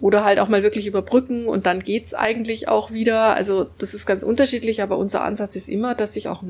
oder 0.00 0.24
halt 0.24 0.38
auch 0.38 0.48
mal 0.48 0.62
wirklich 0.62 0.86
überbrücken 0.86 1.46
und 1.46 1.66
dann 1.66 1.80
geht's 1.80 2.14
eigentlich 2.14 2.68
auch 2.68 2.90
wieder. 2.90 3.34
Also 3.34 3.66
das 3.78 3.94
ist 3.94 4.06
ganz 4.06 4.22
unterschiedlich, 4.22 4.82
aber 4.82 4.98
unser 4.98 5.22
Ansatz 5.22 5.56
ist 5.56 5.68
immer, 5.68 5.94
dass 5.94 6.14
sich 6.14 6.28
auch 6.28 6.42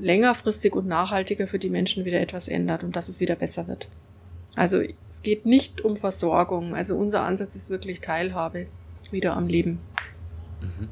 längerfristig 0.00 0.74
und 0.74 0.86
nachhaltiger 0.86 1.46
für 1.46 1.58
die 1.58 1.70
Menschen 1.70 2.04
wieder 2.04 2.20
etwas 2.20 2.48
ändert 2.48 2.82
und 2.82 2.96
dass 2.96 3.08
es 3.08 3.20
wieder 3.20 3.36
besser 3.36 3.68
wird. 3.68 3.88
Also 4.56 4.80
es 4.80 5.22
geht 5.22 5.46
nicht 5.46 5.82
um 5.82 5.96
Versorgung. 5.96 6.74
Also 6.74 6.96
unser 6.96 7.22
Ansatz 7.22 7.54
ist 7.54 7.70
wirklich 7.70 8.00
Teilhabe 8.00 8.66
wieder 9.10 9.36
am 9.36 9.46
Leben. 9.46 9.78
Mhm 10.60 10.88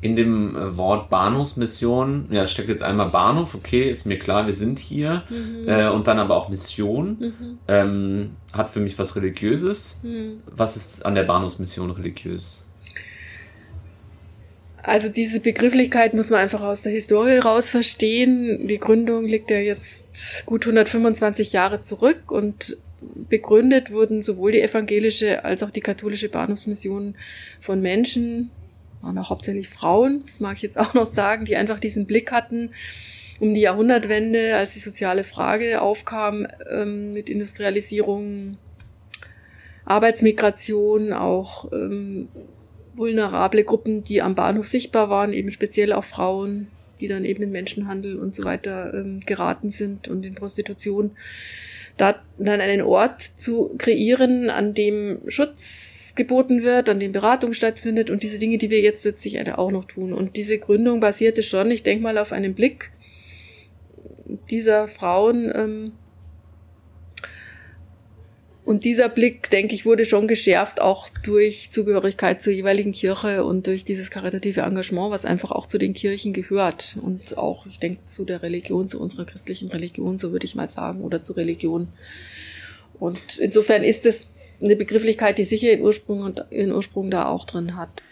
in 0.00 0.16
dem 0.16 0.56
äh, 0.56 0.76
Wort 0.76 1.10
Bahnhofsmission, 1.10 2.28
ja, 2.30 2.46
steckt 2.46 2.68
jetzt 2.68 2.82
einmal 2.82 3.10
Bahnhof, 3.10 3.54
okay, 3.54 3.90
ist 3.90 4.06
mir 4.06 4.18
klar, 4.18 4.46
wir 4.46 4.54
sind 4.54 4.78
hier, 4.78 5.24
mhm. 5.28 5.68
äh, 5.68 5.88
und 5.88 6.06
dann 6.06 6.18
aber 6.18 6.36
auch 6.36 6.48
Mission, 6.48 7.16
mhm. 7.20 7.58
ähm, 7.68 8.30
hat 8.52 8.70
für 8.70 8.80
mich 8.80 8.98
was 8.98 9.14
Religiöses. 9.16 10.00
Mhm. 10.02 10.40
Was 10.46 10.76
ist 10.76 11.04
an 11.04 11.14
der 11.14 11.24
Bahnhofsmission 11.24 11.90
religiös? 11.90 12.64
Also 14.82 15.10
diese 15.10 15.40
Begrifflichkeit 15.40 16.14
muss 16.14 16.30
man 16.30 16.40
einfach 16.40 16.62
aus 16.62 16.80
der 16.80 16.92
Historie 16.92 17.36
raus 17.36 17.68
verstehen. 17.68 18.66
Die 18.66 18.78
Gründung 18.78 19.26
liegt 19.26 19.50
ja 19.50 19.58
jetzt 19.58 20.46
gut 20.46 20.64
125 20.64 21.52
Jahre 21.52 21.82
zurück 21.82 22.32
und 22.32 22.78
begründet 23.28 23.90
wurden 23.90 24.22
sowohl 24.22 24.52
die 24.52 24.62
evangelische 24.62 25.44
als 25.44 25.62
auch 25.62 25.70
die 25.70 25.80
katholische 25.80 26.28
Bahnhofsmission 26.28 27.14
von 27.60 27.80
Menschen, 27.80 28.50
waren 29.02 29.18
auch 29.18 29.30
hauptsächlich 29.30 29.68
Frauen, 29.68 30.22
das 30.26 30.40
mag 30.40 30.56
ich 30.56 30.62
jetzt 30.62 30.78
auch 30.78 30.94
noch 30.94 31.12
sagen, 31.12 31.44
die 31.44 31.56
einfach 31.56 31.80
diesen 31.80 32.06
Blick 32.06 32.32
hatten 32.32 32.70
um 33.40 33.54
die 33.54 33.62
Jahrhundertwende, 33.62 34.54
als 34.54 34.74
die 34.74 34.80
soziale 34.80 35.24
Frage 35.24 35.80
aufkam 35.80 36.46
ähm, 36.70 37.14
mit 37.14 37.30
Industrialisierung, 37.30 38.58
Arbeitsmigration, 39.86 41.12
auch 41.12 41.72
ähm, 41.72 42.28
vulnerable 42.94 43.64
Gruppen, 43.64 44.02
die 44.02 44.20
am 44.20 44.34
Bahnhof 44.34 44.68
sichtbar 44.68 45.08
waren, 45.08 45.32
eben 45.32 45.50
speziell 45.50 45.94
auch 45.94 46.04
Frauen, 46.04 46.68
die 47.00 47.08
dann 47.08 47.24
eben 47.24 47.42
in 47.42 47.50
Menschenhandel 47.50 48.18
und 48.18 48.34
so 48.34 48.44
weiter 48.44 48.92
ähm, 48.92 49.20
geraten 49.20 49.70
sind 49.70 50.06
und 50.06 50.24
in 50.24 50.34
Prostitution. 50.34 51.12
Da 51.96 52.22
dann 52.38 52.60
einen 52.60 52.82
Ort 52.82 53.22
zu 53.22 53.74
kreieren, 53.78 54.50
an 54.50 54.74
dem 54.74 55.20
Schutz 55.28 55.99
geboten 56.14 56.62
wird, 56.62 56.88
an 56.88 57.00
dem 57.00 57.12
Beratung 57.12 57.52
stattfindet 57.52 58.10
und 58.10 58.22
diese 58.22 58.38
Dinge, 58.38 58.58
die 58.58 58.70
wir 58.70 58.80
jetzt 58.80 59.04
letztlich 59.04 59.40
auch 59.56 59.70
noch 59.70 59.84
tun. 59.84 60.12
Und 60.12 60.36
diese 60.36 60.58
Gründung 60.58 61.00
basierte 61.00 61.42
schon, 61.42 61.70
ich 61.70 61.82
denke 61.82 62.02
mal, 62.02 62.18
auf 62.18 62.32
einem 62.32 62.54
Blick 62.54 62.90
dieser 64.50 64.88
Frauen. 64.88 65.50
Ähm, 65.54 65.92
und 68.64 68.84
dieser 68.84 69.08
Blick, 69.08 69.50
denke 69.50 69.74
ich, 69.74 69.84
wurde 69.84 70.04
schon 70.04 70.28
geschärft, 70.28 70.80
auch 70.80 71.08
durch 71.24 71.70
Zugehörigkeit 71.72 72.40
zur 72.40 72.52
jeweiligen 72.52 72.92
Kirche 72.92 73.44
und 73.44 73.66
durch 73.66 73.84
dieses 73.84 74.10
karitative 74.10 74.60
Engagement, 74.60 75.10
was 75.10 75.24
einfach 75.24 75.50
auch 75.50 75.66
zu 75.66 75.76
den 75.76 75.92
Kirchen 75.92 76.32
gehört. 76.32 76.96
Und 77.02 77.36
auch, 77.36 77.66
ich 77.66 77.80
denke, 77.80 78.04
zu 78.04 78.24
der 78.24 78.42
Religion, 78.42 78.88
zu 78.88 79.00
unserer 79.00 79.24
christlichen 79.24 79.70
Religion, 79.70 80.18
so 80.18 80.30
würde 80.30 80.44
ich 80.44 80.54
mal 80.54 80.68
sagen, 80.68 81.02
oder 81.02 81.22
zur 81.22 81.36
Religion. 81.36 81.88
Und 83.00 83.38
insofern 83.38 83.82
ist 83.82 84.06
es 84.06 84.28
eine 84.62 84.76
Begrifflichkeit, 84.76 85.38
die 85.38 85.44
sicher 85.44 85.72
ihren 85.72 85.82
Ursprung, 85.82 86.34
ihren 86.50 86.72
Ursprung 86.72 87.10
da 87.10 87.26
auch 87.26 87.44
drin 87.44 87.76
hat. 87.76 88.02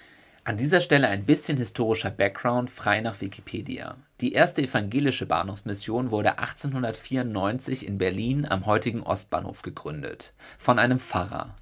An 0.44 0.56
dieser 0.56 0.80
Stelle 0.80 1.08
ein 1.08 1.26
bisschen 1.26 1.58
historischer 1.58 2.10
Background 2.10 2.70
frei 2.70 3.02
nach 3.02 3.20
Wikipedia. 3.20 3.96
Die 4.22 4.32
erste 4.32 4.62
evangelische 4.62 5.26
Bahnhofsmission 5.26 6.10
wurde 6.10 6.38
1894 6.38 7.86
in 7.86 7.98
Berlin 7.98 8.46
am 8.46 8.64
heutigen 8.64 9.02
Ostbahnhof 9.02 9.60
gegründet. 9.60 10.32
Von 10.56 10.78
einem 10.78 11.00
Pfarrer. 11.00 11.54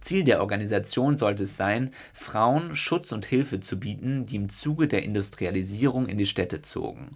Ziel 0.00 0.24
der 0.24 0.40
Organisation 0.40 1.16
sollte 1.16 1.44
es 1.44 1.56
sein, 1.56 1.90
Frauen 2.12 2.76
Schutz 2.76 3.12
und 3.12 3.26
Hilfe 3.26 3.60
zu 3.60 3.78
bieten, 3.78 4.26
die 4.26 4.36
im 4.36 4.48
Zuge 4.48 4.88
der 4.88 5.02
Industrialisierung 5.02 6.06
in 6.06 6.18
die 6.18 6.26
Städte 6.26 6.62
zogen. 6.62 7.10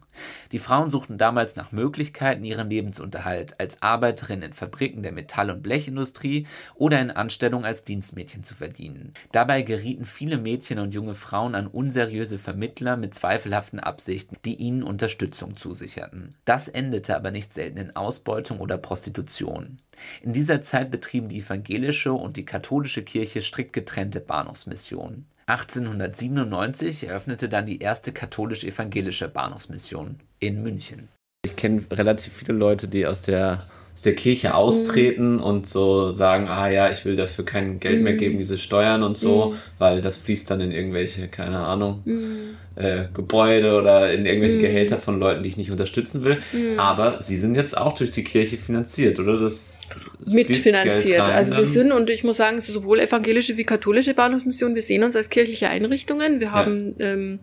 Die 0.53 0.59
Frauen 0.59 0.91
suchten 0.91 1.19
damals 1.19 1.57
nach 1.57 1.73
Möglichkeiten, 1.73 2.45
ihren 2.45 2.71
Lebensunterhalt 2.71 3.59
als 3.59 3.83
Arbeiterin 3.83 4.43
in 4.43 4.53
Fabriken 4.53 5.03
der 5.03 5.13
Metall- 5.13 5.51
und 5.51 5.63
Blechindustrie 5.63 6.47
oder 6.75 7.01
in 7.01 7.11
Anstellung 7.11 7.65
als 7.65 7.85
Dienstmädchen 7.85 8.45
zu 8.45 8.55
verdienen. 8.55 9.13
Dabei 9.33 9.63
gerieten 9.63 10.05
viele 10.05 10.39
Mädchen 10.39 10.79
und 10.79 10.95
junge 10.95 11.15
Frauen 11.15 11.55
an 11.55 11.67
unseriöse 11.67 12.39
Vermittler 12.39 12.97
mit 12.97 13.15
zweifelhaften 13.15 13.81
Absichten, 13.81 14.37
die 14.45 14.57
ihnen 14.57 14.83
Unterstützung 14.83 15.57
zusicherten. 15.57 16.35
Das 16.45 16.69
endete 16.69 17.17
aber 17.17 17.31
nicht 17.31 17.53
selten 17.53 17.79
in 17.79 17.97
Ausbeutung 17.97 18.61
oder 18.61 18.77
Prostitution. 18.77 19.79
In 20.23 20.33
dieser 20.33 20.63
Zeit 20.63 20.91
betrieben 20.91 21.29
die 21.29 21.39
evangelische 21.39 22.13
und 22.13 22.37
die 22.37 22.45
katholische 22.45 23.03
Kirche 23.03 23.43
strikt 23.43 23.73
getrennte 23.73 24.21
Bahnhofsmissionen. 24.21 25.27
1897 25.47 27.09
eröffnete 27.09 27.49
dann 27.49 27.67
die 27.67 27.81
erste 27.81 28.13
katholisch-evangelische 28.13 29.29
Bahnhofsmission 29.29 30.21
in 30.39 30.63
München. 30.63 31.09
Ich 31.45 31.57
kenne 31.57 31.83
relativ 31.91 32.33
viele 32.33 32.55
Leute, 32.55 32.89
die 32.89 33.07
aus 33.07 33.21
der 33.21 33.67
aus 33.95 34.03
der 34.03 34.17
Kirche 34.17 34.55
austreten 34.55 35.35
mhm. 35.35 35.43
und 35.43 35.69
so 35.69 36.11
sagen, 36.11 36.49
ah 36.49 36.69
ja, 36.69 36.91
ich 36.91 37.05
will 37.05 37.15
dafür 37.15 37.45
kein 37.45 37.79
Geld 37.79 37.99
mhm. 37.99 38.03
mehr 38.03 38.15
geben, 38.15 38.39
diese 38.39 38.59
Steuern 38.59 39.05
und 39.05 39.17
so, 39.17 39.53
mhm. 39.53 39.57
weil 39.79 40.01
das 40.01 40.17
fließt 40.17 40.51
dann 40.51 40.61
in 40.61 40.73
irgendwelche, 40.73 41.29
keine 41.29 41.61
Ahnung, 41.61 42.03
mhm. 42.05 42.57
äh, 42.75 43.05
Gebäude 43.15 43.77
oder 43.79 44.13
in 44.13 44.27
irgendwelche 44.27 44.57
mhm. 44.57 44.63
Gehälter 44.63 44.99
von 44.99 45.21
Leuten, 45.21 45.45
die 45.45 45.51
ich 45.51 45.57
nicht 45.57 45.71
unterstützen 45.71 46.25
will. 46.25 46.39
Mhm. 46.53 46.81
Aber 46.81 47.23
sie 47.23 47.37
sind 47.37 47.55
jetzt 47.55 47.77
auch 47.77 47.93
durch 47.93 48.11
die 48.11 48.25
Kirche 48.25 48.57
finanziert, 48.57 49.21
oder? 49.21 49.39
Das 49.39 49.81
mitfinanziert. 50.27 51.29
Also 51.29 51.57
wir 51.57 51.65
sind, 51.65 51.93
und 51.93 52.11
ich 52.11 52.25
muss 52.25 52.39
sagen, 52.39 52.59
es 52.59 52.67
ist 52.67 52.75
sowohl 52.75 52.99
evangelische 52.99 53.57
wie 53.57 53.65
katholische 53.65 54.15
Bahnhofsmission, 54.15 54.75
wir 54.75 54.83
sehen 54.83 55.05
uns 55.05 55.15
als 55.15 55.31
kirchliche 55.31 55.69
Einrichtungen. 55.69 56.41
Wir 56.41 56.51
haben 56.51 56.97
ja. 56.99 57.13
ähm, 57.13 57.39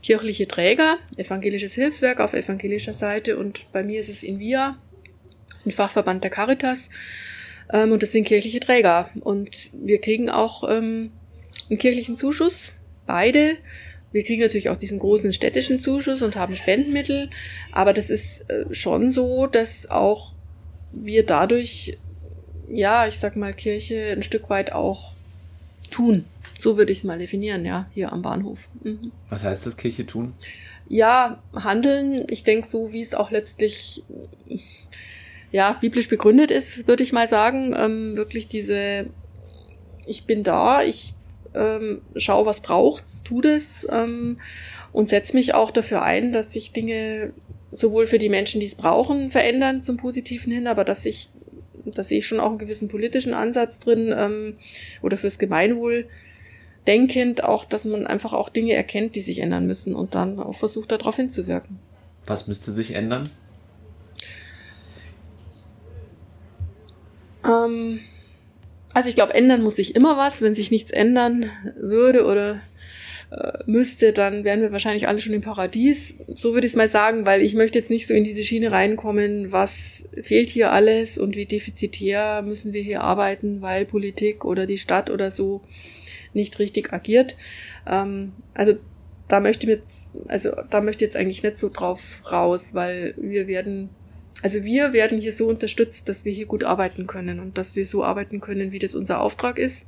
kirchliche 0.00 0.46
Träger, 0.46 0.98
evangelisches 1.16 1.74
Hilfswerk 1.74 2.20
auf 2.20 2.34
evangelischer 2.34 2.94
Seite 2.94 3.36
und 3.36 3.64
bei 3.72 3.82
mir 3.82 3.98
ist 3.98 4.08
es 4.08 4.22
in 4.22 4.38
Via 4.38 4.76
ein 5.68 5.72
Fachverband 5.72 6.24
der 6.24 6.30
Caritas. 6.30 6.90
Ähm, 7.72 7.92
und 7.92 8.02
das 8.02 8.12
sind 8.12 8.26
kirchliche 8.26 8.60
Träger. 8.60 9.10
Und 9.20 9.70
wir 9.72 10.00
kriegen 10.00 10.30
auch 10.30 10.68
ähm, 10.68 11.12
einen 11.68 11.78
kirchlichen 11.78 12.16
Zuschuss, 12.16 12.72
beide. 13.06 13.56
Wir 14.10 14.24
kriegen 14.24 14.40
natürlich 14.40 14.70
auch 14.70 14.78
diesen 14.78 14.98
großen 14.98 15.32
städtischen 15.32 15.80
Zuschuss 15.80 16.22
und 16.22 16.36
haben 16.36 16.56
Spendenmittel. 16.56 17.28
Aber 17.72 17.92
das 17.92 18.10
ist 18.10 18.48
äh, 18.50 18.64
schon 18.72 19.10
so, 19.10 19.46
dass 19.46 19.90
auch 19.90 20.32
wir 20.92 21.26
dadurch, 21.26 21.98
ja, 22.68 23.06
ich 23.06 23.18
sag 23.18 23.36
mal, 23.36 23.52
Kirche 23.52 24.12
ein 24.12 24.22
Stück 24.22 24.48
weit 24.48 24.72
auch 24.72 25.12
tun. 25.90 26.24
So 26.58 26.76
würde 26.76 26.92
ich 26.92 26.98
es 26.98 27.04
mal 27.04 27.18
definieren, 27.18 27.64
ja, 27.64 27.88
hier 27.94 28.12
am 28.12 28.22
Bahnhof. 28.22 28.58
Mhm. 28.82 29.12
Was 29.28 29.44
heißt 29.44 29.66
das, 29.66 29.76
Kirche 29.76 30.06
tun? 30.06 30.32
Ja, 30.88 31.42
handeln. 31.54 32.26
Ich 32.30 32.44
denke, 32.44 32.66
so 32.66 32.92
wie 32.92 33.02
es 33.02 33.14
auch 33.14 33.30
letztlich 33.30 34.02
ja 35.52 35.72
biblisch 35.80 36.08
begründet 36.08 36.50
ist, 36.50 36.86
würde 36.88 37.02
ich 37.02 37.12
mal 37.12 37.28
sagen. 37.28 37.74
Ähm, 37.76 38.16
wirklich 38.16 38.48
diese, 38.48 39.06
ich 40.06 40.26
bin 40.26 40.42
da, 40.42 40.82
ich 40.82 41.14
ähm, 41.54 42.02
schau, 42.16 42.46
was 42.46 42.60
braucht's, 42.60 43.22
tu 43.22 43.40
das 43.40 43.86
ähm, 43.90 44.38
und 44.92 45.08
setze 45.08 45.36
mich 45.36 45.54
auch 45.54 45.70
dafür 45.70 46.02
ein, 46.02 46.32
dass 46.32 46.52
sich 46.52 46.72
Dinge 46.72 47.32
sowohl 47.70 48.06
für 48.06 48.18
die 48.18 48.28
Menschen, 48.28 48.60
die 48.60 48.66
es 48.66 48.74
brauchen, 48.74 49.30
verändern 49.30 49.82
zum 49.82 49.96
Positiven 49.96 50.52
hin, 50.52 50.66
aber 50.66 50.84
dass 50.84 51.04
ich, 51.04 51.28
da 51.84 52.02
sehe 52.02 52.18
ich 52.18 52.26
schon 52.26 52.40
auch 52.40 52.50
einen 52.50 52.58
gewissen 52.58 52.88
politischen 52.88 53.34
Ansatz 53.34 53.80
drin 53.80 54.14
ähm, 54.16 54.56
oder 55.02 55.16
fürs 55.16 55.38
Gemeinwohl 55.38 56.06
denkend 56.86 57.44
auch, 57.44 57.66
dass 57.66 57.84
man 57.84 58.06
einfach 58.06 58.32
auch 58.32 58.48
Dinge 58.48 58.72
erkennt, 58.72 59.14
die 59.14 59.20
sich 59.20 59.40
ändern 59.40 59.66
müssen 59.66 59.94
und 59.94 60.14
dann 60.14 60.40
auch 60.40 60.58
versucht, 60.58 60.90
darauf 60.90 61.16
hinzuwirken. 61.16 61.78
Was 62.26 62.48
müsste 62.48 62.72
sich 62.72 62.94
ändern? 62.94 63.28
Ähm, 67.48 68.00
also 68.94 69.08
ich 69.08 69.14
glaube, 69.14 69.34
ändern 69.34 69.62
muss 69.62 69.76
sich 69.76 69.96
immer 69.96 70.16
was. 70.16 70.42
Wenn 70.42 70.54
sich 70.54 70.70
nichts 70.70 70.90
ändern 70.90 71.50
würde 71.80 72.24
oder 72.24 72.60
äh, 73.30 73.58
müsste, 73.66 74.12
dann 74.12 74.44
wären 74.44 74.60
wir 74.60 74.72
wahrscheinlich 74.72 75.08
alle 75.08 75.20
schon 75.20 75.34
im 75.34 75.40
Paradies. 75.40 76.16
So 76.28 76.54
würde 76.54 76.66
ich 76.66 76.72
es 76.72 76.76
mal 76.76 76.88
sagen, 76.88 77.26
weil 77.26 77.42
ich 77.42 77.54
möchte 77.54 77.78
jetzt 77.78 77.90
nicht 77.90 78.06
so 78.06 78.14
in 78.14 78.24
diese 78.24 78.42
Schiene 78.42 78.72
reinkommen, 78.72 79.52
was 79.52 80.04
fehlt 80.22 80.48
hier 80.48 80.72
alles 80.72 81.18
und 81.18 81.36
wie 81.36 81.46
defizitär 81.46 82.42
müssen 82.42 82.72
wir 82.72 82.82
hier 82.82 83.02
arbeiten, 83.02 83.60
weil 83.60 83.84
Politik 83.84 84.44
oder 84.44 84.66
die 84.66 84.78
Stadt 84.78 85.10
oder 85.10 85.30
so 85.30 85.62
nicht 86.32 86.58
richtig 86.58 86.92
agiert. 86.92 87.36
Ähm, 87.86 88.32
also 88.54 88.74
da 89.28 89.40
möchte 89.40 89.66
ich 89.66 89.70
jetzt, 89.70 90.08
also 90.26 90.50
da 90.70 90.80
möchte 90.80 91.04
ich 91.04 91.08
jetzt 91.10 91.16
eigentlich 91.16 91.42
nicht 91.42 91.58
so 91.58 91.68
drauf 91.68 92.22
raus, 92.32 92.70
weil 92.72 93.14
wir 93.18 93.46
werden, 93.46 93.90
also 94.42 94.62
wir 94.64 94.92
werden 94.92 95.20
hier 95.20 95.32
so 95.32 95.48
unterstützt, 95.48 96.08
dass 96.08 96.24
wir 96.24 96.32
hier 96.32 96.46
gut 96.46 96.64
arbeiten 96.64 97.06
können 97.06 97.40
und 97.40 97.58
dass 97.58 97.74
wir 97.76 97.84
so 97.86 98.04
arbeiten 98.04 98.40
können, 98.40 98.72
wie 98.72 98.78
das 98.78 98.94
unser 98.94 99.20
Auftrag 99.20 99.58
ist. 99.58 99.86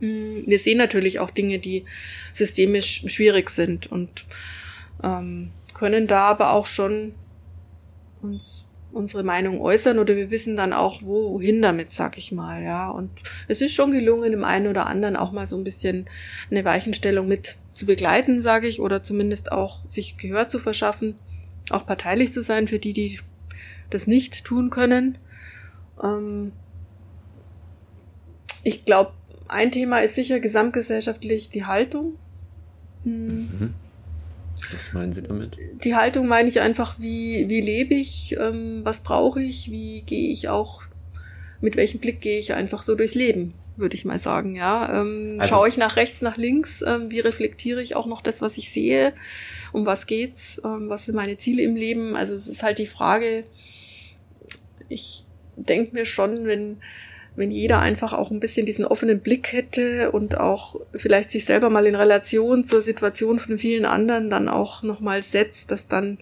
Mm, 0.00 0.46
wir 0.46 0.58
sehen 0.58 0.78
natürlich 0.78 1.18
auch 1.18 1.30
Dinge, 1.30 1.58
die 1.58 1.84
systemisch 2.32 3.04
schwierig 3.06 3.50
sind 3.50 3.90
und 3.90 4.24
ähm, 5.02 5.50
können 5.74 6.06
da 6.06 6.22
aber 6.22 6.52
auch 6.52 6.66
schon 6.66 7.14
uns 8.20 8.64
unsere 8.92 9.22
Meinung 9.24 9.60
äußern 9.60 9.98
oder 9.98 10.16
wir 10.16 10.30
wissen 10.30 10.54
dann 10.54 10.72
auch, 10.72 11.02
wohin 11.02 11.62
damit, 11.62 11.92
sag 11.92 12.18
ich 12.18 12.30
mal, 12.30 12.62
ja. 12.62 12.90
Und 12.90 13.10
es 13.48 13.62
ist 13.62 13.74
schon 13.74 13.92
gelungen, 13.92 14.32
im 14.32 14.44
einen 14.44 14.66
oder 14.66 14.86
anderen 14.86 15.16
auch 15.16 15.32
mal 15.32 15.46
so 15.46 15.56
ein 15.56 15.64
bisschen 15.64 16.06
eine 16.50 16.64
Weichenstellung 16.64 17.26
mit 17.26 17.56
zu 17.72 17.86
begleiten, 17.86 18.42
sage 18.42 18.68
ich, 18.68 18.80
oder 18.80 19.02
zumindest 19.02 19.50
auch 19.50 19.78
sich 19.86 20.18
Gehör 20.18 20.48
zu 20.48 20.58
verschaffen, 20.58 21.14
auch 21.70 21.86
parteilich 21.86 22.32
zu 22.32 22.42
sein 22.42 22.68
für 22.68 22.78
die, 22.78 22.92
die 22.92 23.20
das 23.92 24.06
nicht 24.06 24.44
tun 24.44 24.70
können. 24.70 25.18
Ähm 26.02 26.52
ich 28.64 28.84
glaube, 28.84 29.12
ein 29.48 29.72
Thema 29.72 30.00
ist 30.00 30.14
sicher 30.14 30.40
gesamtgesellschaftlich 30.40 31.50
die 31.50 31.64
Haltung. 31.64 32.16
Hm. 33.04 33.36
Mhm. 33.36 33.74
Was 34.72 34.92
meinen 34.94 35.12
Sie 35.12 35.22
damit? 35.22 35.56
Die 35.84 35.94
Haltung 35.94 36.26
meine 36.26 36.48
ich 36.48 36.60
einfach, 36.60 36.98
wie, 37.00 37.48
wie 37.48 37.60
lebe 37.60 37.94
ich, 37.94 38.36
ähm, 38.38 38.80
was 38.84 39.02
brauche 39.02 39.42
ich, 39.42 39.70
wie 39.70 40.02
gehe 40.02 40.30
ich 40.30 40.48
auch, 40.48 40.82
mit 41.60 41.76
welchem 41.76 42.00
Blick 42.00 42.20
gehe 42.20 42.38
ich 42.38 42.54
einfach 42.54 42.82
so 42.82 42.94
durchs 42.94 43.14
Leben, 43.14 43.54
würde 43.76 43.96
ich 43.96 44.04
mal 44.04 44.18
sagen, 44.18 44.54
ja. 44.54 45.00
Ähm, 45.00 45.38
also, 45.40 45.54
schaue 45.54 45.68
ich 45.68 45.76
nach 45.78 45.96
rechts, 45.96 46.22
nach 46.22 46.36
links, 46.36 46.82
ähm, 46.86 47.10
wie 47.10 47.20
reflektiere 47.20 47.82
ich 47.82 47.96
auch 47.96 48.06
noch 48.06 48.22
das, 48.22 48.40
was 48.40 48.56
ich 48.56 48.72
sehe, 48.72 49.12
um 49.72 49.84
was 49.84 50.06
geht's, 50.06 50.60
ähm, 50.64 50.88
was 50.88 51.06
sind 51.06 51.16
meine 51.16 51.38
Ziele 51.38 51.62
im 51.62 51.74
Leben. 51.74 52.14
Also 52.14 52.34
es 52.34 52.46
ist 52.46 52.62
halt 52.62 52.78
die 52.78 52.86
Frage, 52.86 53.44
ich 54.92 55.24
denke 55.56 55.94
mir 55.94 56.06
schon, 56.06 56.46
wenn 56.46 56.78
wenn 57.34 57.50
jeder 57.50 57.80
einfach 57.80 58.12
auch 58.12 58.30
ein 58.30 58.40
bisschen 58.40 58.66
diesen 58.66 58.84
offenen 58.84 59.20
Blick 59.20 59.52
hätte 59.52 60.12
und 60.12 60.36
auch 60.36 60.76
vielleicht 60.94 61.30
sich 61.30 61.46
selber 61.46 61.70
mal 61.70 61.86
in 61.86 61.94
Relation 61.94 62.66
zur 62.66 62.82
Situation 62.82 63.38
von 63.38 63.58
vielen 63.58 63.86
anderen 63.86 64.28
dann 64.28 64.48
auch 64.48 64.82
nochmal 64.82 65.22
setzt, 65.22 65.70
dass 65.70 65.88
dann 65.88 66.18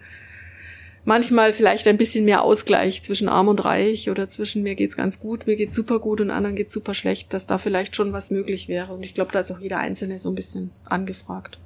manchmal 1.03 1.51
vielleicht 1.51 1.87
ein 1.87 1.97
bisschen 1.97 2.23
mehr 2.25 2.43
Ausgleich 2.43 3.03
zwischen 3.03 3.27
arm 3.27 3.49
und 3.49 3.65
reich 3.65 4.09
oder 4.09 4.29
zwischen 4.29 4.63
mir 4.63 4.75
geht's 4.75 4.95
ganz 4.95 5.19
gut, 5.19 5.47
mir 5.47 5.57
geht's 5.57 5.75
super 5.75 5.99
gut 5.99 6.21
und 6.21 6.31
anderen 6.31 6.55
geht's 6.55 6.73
super 6.73 6.93
schlecht, 6.93 7.33
dass 7.33 7.47
da 7.47 7.57
vielleicht 7.57 7.95
schon 7.95 8.13
was 8.13 8.31
möglich 8.31 8.67
wäre. 8.67 8.93
Und 8.93 9.03
ich 9.03 9.13
glaube, 9.13 9.31
da 9.33 9.39
ist 9.39 9.51
auch 9.51 9.59
jeder 9.59 9.79
Einzelne 9.79 10.19
so 10.19 10.29
ein 10.29 10.35
bisschen 10.35 10.71
angefragt. 10.85 11.59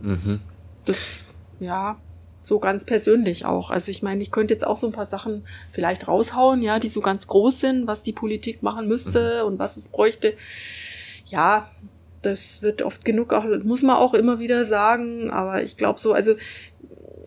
Mhm. 0.00 0.40
Das, 0.86 1.20
ja, 1.60 1.98
so 2.48 2.58
ganz 2.58 2.84
persönlich 2.84 3.44
auch. 3.44 3.70
Also 3.70 3.90
ich 3.90 4.02
meine, 4.02 4.22
ich 4.22 4.32
könnte 4.32 4.54
jetzt 4.54 4.66
auch 4.66 4.78
so 4.78 4.86
ein 4.86 4.92
paar 4.92 5.06
Sachen 5.06 5.44
vielleicht 5.70 6.08
raushauen, 6.08 6.62
ja, 6.62 6.78
die 6.78 6.88
so 6.88 7.00
ganz 7.00 7.26
groß 7.26 7.60
sind, 7.60 7.86
was 7.86 8.02
die 8.02 8.12
Politik 8.12 8.62
machen 8.62 8.88
müsste 8.88 9.42
mhm. 9.42 9.48
und 9.48 9.58
was 9.58 9.76
es 9.76 9.88
bräuchte. 9.88 10.32
Ja, 11.26 11.70
das 12.22 12.62
wird 12.62 12.82
oft 12.82 13.04
genug 13.04 13.32
auch, 13.32 13.44
muss 13.62 13.82
man 13.82 13.96
auch 13.96 14.14
immer 14.14 14.38
wieder 14.38 14.64
sagen, 14.64 15.30
aber 15.30 15.62
ich 15.62 15.76
glaube 15.76 16.00
so, 16.00 16.14
also 16.14 16.34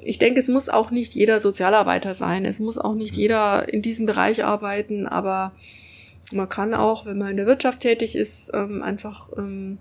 ich 0.04 0.18
denke, 0.18 0.40
es 0.40 0.48
muss 0.48 0.68
auch 0.68 0.90
nicht 0.90 1.14
jeder 1.14 1.40
Sozialarbeiter 1.40 2.16
sein, 2.16 2.44
es 2.44 2.60
muss 2.60 2.80
auch 2.80 2.96
nicht 2.96 3.14
mhm. 3.14 3.22
jeder 3.22 3.72
in 3.72 3.84
diesem 3.84 4.08
Bereich 4.08 4.44
arbeiten, 4.44 5.08
aber 5.08 5.54
man 6.34 6.50
kann 6.50 6.74
auch, 6.74 7.06
wenn 7.06 7.20
man 7.20 7.30
in 7.30 7.38
der 7.38 7.46
Wirtschaft 7.46 7.82
tätig 7.82 8.16
ist, 8.16 8.50
ähm, 8.54 8.82
einfach 8.82 9.30
ähm, 9.38 9.78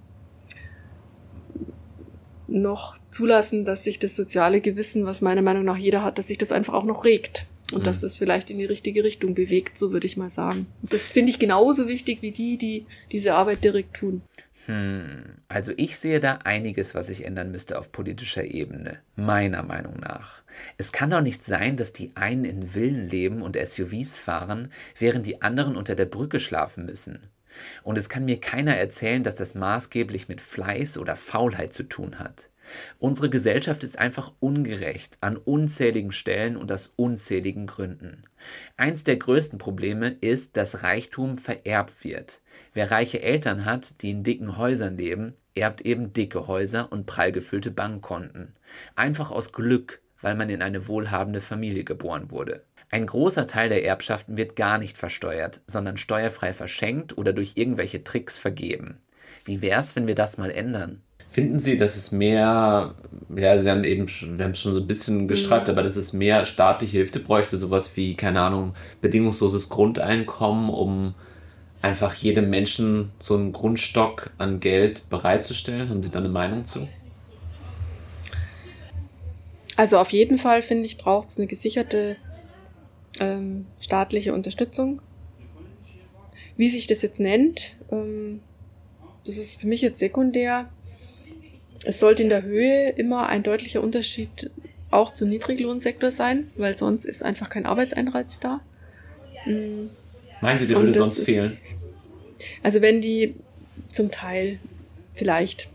noch 2.50 2.98
zulassen, 3.10 3.64
dass 3.64 3.84
sich 3.84 3.98
das 3.98 4.16
soziale 4.16 4.60
Gewissen, 4.60 5.06
was 5.06 5.22
meiner 5.22 5.42
Meinung 5.42 5.64
nach 5.64 5.76
jeder 5.76 6.02
hat, 6.02 6.18
dass 6.18 6.28
sich 6.28 6.38
das 6.38 6.52
einfach 6.52 6.74
auch 6.74 6.84
noch 6.84 7.04
regt 7.04 7.46
und 7.72 7.80
mhm. 7.80 7.84
dass 7.84 8.00
das 8.00 8.16
vielleicht 8.16 8.50
in 8.50 8.58
die 8.58 8.64
richtige 8.64 9.04
Richtung 9.04 9.34
bewegt, 9.34 9.78
so 9.78 9.92
würde 9.92 10.06
ich 10.06 10.16
mal 10.16 10.30
sagen. 10.30 10.66
Das 10.82 11.10
finde 11.10 11.30
ich 11.30 11.38
genauso 11.38 11.88
wichtig 11.88 12.22
wie 12.22 12.32
die, 12.32 12.56
die 12.56 12.86
diese 13.12 13.34
Arbeit 13.34 13.64
direkt 13.64 13.94
tun. 13.94 14.22
Hm, 14.66 15.22
also 15.48 15.72
ich 15.76 15.98
sehe 15.98 16.20
da 16.20 16.40
einiges, 16.44 16.94
was 16.94 17.06
sich 17.06 17.24
ändern 17.24 17.50
müsste 17.50 17.78
auf 17.78 17.92
politischer 17.92 18.44
Ebene, 18.44 18.98
meiner 19.16 19.62
Meinung 19.62 19.98
nach. 20.00 20.42
Es 20.76 20.92
kann 20.92 21.10
doch 21.10 21.22
nicht 21.22 21.44
sein, 21.44 21.76
dass 21.76 21.92
die 21.92 22.12
einen 22.14 22.44
in 22.44 22.66
Villen 22.68 23.08
leben 23.08 23.42
und 23.42 23.56
SUVs 23.56 24.18
fahren, 24.18 24.70
während 24.98 25.26
die 25.26 25.40
anderen 25.42 25.76
unter 25.76 25.94
der 25.94 26.06
Brücke 26.06 26.40
schlafen 26.40 26.84
müssen. 26.84 27.30
Und 27.82 27.98
es 27.98 28.08
kann 28.08 28.24
mir 28.24 28.40
keiner 28.40 28.76
erzählen, 28.76 29.22
dass 29.22 29.34
das 29.34 29.54
maßgeblich 29.54 30.28
mit 30.28 30.40
Fleiß 30.40 30.98
oder 30.98 31.16
Faulheit 31.16 31.72
zu 31.72 31.84
tun 31.84 32.18
hat. 32.18 32.50
Unsere 32.98 33.30
Gesellschaft 33.30 33.82
ist 33.82 33.98
einfach 33.98 34.32
ungerecht 34.40 35.18
an 35.20 35.36
unzähligen 35.36 36.12
Stellen 36.12 36.56
und 36.56 36.70
aus 36.70 36.92
unzähligen 36.96 37.66
Gründen. 37.66 38.24
Eins 38.76 39.04
der 39.04 39.16
größten 39.16 39.58
Probleme 39.58 40.16
ist, 40.20 40.56
dass 40.56 40.82
Reichtum 40.82 41.38
vererbt 41.38 42.04
wird. 42.04 42.40
Wer 42.72 42.90
reiche 42.90 43.22
Eltern 43.22 43.64
hat, 43.64 44.00
die 44.02 44.10
in 44.10 44.22
dicken 44.22 44.56
Häusern 44.56 44.96
leben, 44.96 45.34
erbt 45.54 45.80
eben 45.80 46.12
dicke 46.12 46.46
Häuser 46.46 46.92
und 46.92 47.06
prall 47.06 47.32
gefüllte 47.32 47.70
Bankkonten. 47.70 48.54
Einfach 48.94 49.30
aus 49.30 49.52
Glück, 49.52 50.00
weil 50.20 50.34
man 50.34 50.50
in 50.50 50.62
eine 50.62 50.86
wohlhabende 50.86 51.40
Familie 51.40 51.84
geboren 51.84 52.30
wurde. 52.30 52.64
Ein 52.92 53.07
großer 53.07 53.46
Teil 53.46 53.68
der 53.68 53.85
Erbschaften 53.85 54.37
wird 54.37 54.57
gar 54.57 54.76
nicht 54.76 54.98
versteuert, 54.98 55.61
sondern 55.68 55.96
steuerfrei 55.96 56.53
verschenkt 56.53 57.16
oder 57.16 57.33
durch 57.33 57.53
irgendwelche 57.55 58.03
Tricks 58.03 58.37
vergeben. 58.37 58.98
Wie 59.44 59.62
wär's, 59.62 59.94
wenn 59.94 60.09
wir 60.09 60.16
das 60.16 60.38
mal 60.38 60.50
ändern? 60.50 61.00
Finden 61.29 61.61
Sie, 61.61 61.79
dass 61.79 61.96
es 61.96 62.11
mehr, 62.11 62.96
ja, 63.37 63.59
Sie 63.61 63.70
haben 63.70 63.85
eben, 63.85 64.09
wir 64.09 64.44
haben 64.44 64.50
es 64.50 64.59
schon 64.59 64.74
so 64.74 64.81
ein 64.81 64.88
bisschen 64.88 65.29
gestreift, 65.29 65.68
mhm. 65.68 65.74
aber 65.74 65.85
dass 65.85 65.94
es 65.94 66.12
mehr 66.12 66.44
staatliche 66.44 66.96
Hilfe 66.96 67.20
bräuchte, 67.20 67.57
sowas 67.57 67.92
wie, 67.94 68.16
keine 68.16 68.40
Ahnung, 68.40 68.74
bedingungsloses 69.00 69.68
Grundeinkommen, 69.68 70.68
um 70.68 71.14
einfach 71.83 72.14
jedem 72.14 72.50
Menschen 72.50 73.12
so 73.20 73.37
einen 73.37 73.53
Grundstock 73.53 74.31
an 74.38 74.59
Geld 74.59 75.09
bereitzustellen? 75.09 75.88
Haben 75.88 76.03
Sie 76.03 76.11
da 76.11 76.18
eine 76.18 76.29
Meinung 76.29 76.64
zu? 76.64 76.88
Also 79.76 79.98
auf 79.98 80.11
jeden 80.11 80.38
Fall, 80.38 80.62
finde 80.62 80.87
ich, 80.87 80.98
braucht 80.98 81.29
es 81.29 81.38
eine 81.38 81.46
gesicherte 81.46 82.16
ähm, 83.20 83.66
staatliche 83.80 84.35
Unterstützung. 84.35 85.00
Wie 86.56 86.68
sich 86.68 86.87
das 86.87 87.02
jetzt 87.02 87.20
nennt, 87.20 87.76
ähm, 87.90 88.40
das 89.26 89.37
ist 89.37 89.61
für 89.61 89.66
mich 89.66 89.83
jetzt 89.83 89.98
sekundär. 89.98 90.68
Es 91.85 92.00
sollte 92.00 92.22
in 92.22 92.28
der 92.28 92.42
Höhe 92.42 92.90
immer 92.90 93.28
ein 93.28 93.42
deutlicher 93.42 93.83
Unterschied 93.83 94.50
auch 94.90 95.14
zum 95.14 95.28
Niedriglohnsektor 95.28 96.11
sein, 96.11 96.50
weil 96.56 96.76
sonst 96.76 97.04
ist 97.04 97.22
einfach 97.22 97.48
kein 97.48 97.64
Arbeitseinreiz 97.64 98.40
da. 98.40 98.61
Mhm. 99.46 99.90
Meinen 100.40 100.59
Sie, 100.59 100.66
der 100.66 100.78
würde 100.78 100.92
sonst 100.92 101.18
ist, 101.18 101.24
fehlen? 101.24 101.56
Also 102.62 102.80
wenn 102.83 103.00
die 103.00 103.35
zum 103.88 104.11
Teil 104.11 104.59
vielleicht. 105.12 105.68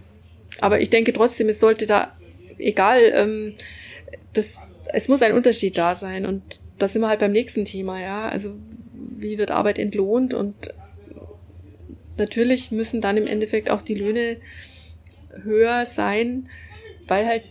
Aber 0.60 0.81
ich 0.81 0.89
denke 0.89 1.13
trotzdem, 1.13 1.49
es 1.49 1.60
sollte 1.60 1.86
da, 1.86 2.15
egal, 2.58 3.12
ähm, 3.13 3.55
das, 4.34 4.58
es 4.88 5.08
muss 5.08 5.21
ein 5.21 5.34
Unterschied 5.34 5.77
da 5.77 5.95
sein 5.95 6.25
und 6.25 6.60
da 6.77 6.88
sind 6.88 7.01
wir 7.01 7.09
halt 7.09 7.19
beim 7.19 7.31
nächsten 7.31 7.65
Thema, 7.65 8.01
ja. 8.01 8.27
Also 8.29 8.53
wie 8.93 9.38
wird 9.38 9.51
Arbeit 9.51 9.79
entlohnt 9.79 10.33
und 10.33 10.73
natürlich 12.17 12.71
müssen 12.71 13.01
dann 13.01 13.17
im 13.17 13.27
Endeffekt 13.27 13.69
auch 13.69 13.81
die 13.81 13.95
Löhne 13.95 14.38
höher 15.43 15.85
sein, 15.85 16.49
weil 17.07 17.25
halt 17.25 17.43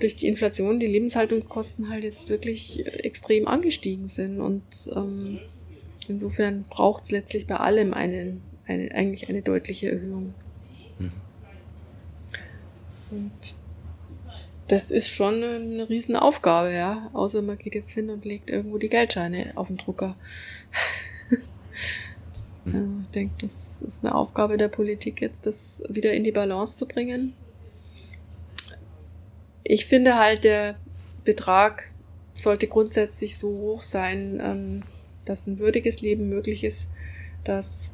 durch 0.00 0.16
die 0.16 0.26
Inflation 0.26 0.80
die 0.80 0.86
Lebenshaltungskosten 0.86 1.88
halt 1.88 2.04
jetzt 2.04 2.28
wirklich 2.28 2.84
extrem 2.86 3.46
angestiegen 3.46 4.06
sind. 4.06 4.40
Und 4.40 4.62
ähm, 4.94 5.38
insofern 6.08 6.64
braucht 6.68 7.04
es 7.04 7.10
letztlich 7.10 7.46
bei 7.46 7.56
allem 7.56 7.94
einen, 7.94 8.42
eine, 8.66 8.92
eigentlich 8.92 9.28
eine 9.28 9.42
deutliche 9.42 9.90
Erhöhung. 9.90 10.34
Mhm. 10.98 11.12
Und 13.10 13.61
das 14.72 14.90
ist 14.90 15.08
schon 15.08 15.44
eine 15.44 15.86
Riesenaufgabe, 15.90 16.72
ja. 16.72 17.10
Außer 17.12 17.42
man 17.42 17.58
geht 17.58 17.74
jetzt 17.74 17.92
hin 17.92 18.08
und 18.08 18.24
legt 18.24 18.48
irgendwo 18.48 18.78
die 18.78 18.88
Geldscheine 18.88 19.52
auf 19.54 19.68
den 19.68 19.76
Drucker. 19.76 20.16
Also 22.64 22.78
ich 23.02 23.08
denke, 23.08 23.34
das 23.40 23.82
ist 23.82 24.04
eine 24.04 24.14
Aufgabe 24.14 24.56
der 24.56 24.68
Politik, 24.68 25.20
jetzt 25.20 25.46
das 25.46 25.82
wieder 25.88 26.12
in 26.12 26.22
die 26.22 26.30
Balance 26.30 26.76
zu 26.76 26.86
bringen. 26.86 27.34
Ich 29.64 29.86
finde 29.86 30.16
halt, 30.16 30.44
der 30.44 30.76
Betrag 31.24 31.90
sollte 32.34 32.68
grundsätzlich 32.68 33.36
so 33.36 33.48
hoch 33.48 33.82
sein, 33.82 34.40
ähm, 34.40 34.82
dass 35.26 35.48
ein 35.48 35.58
würdiges 35.58 36.02
Leben 36.02 36.28
möglich 36.28 36.62
ist, 36.62 36.92
dass 37.42 37.92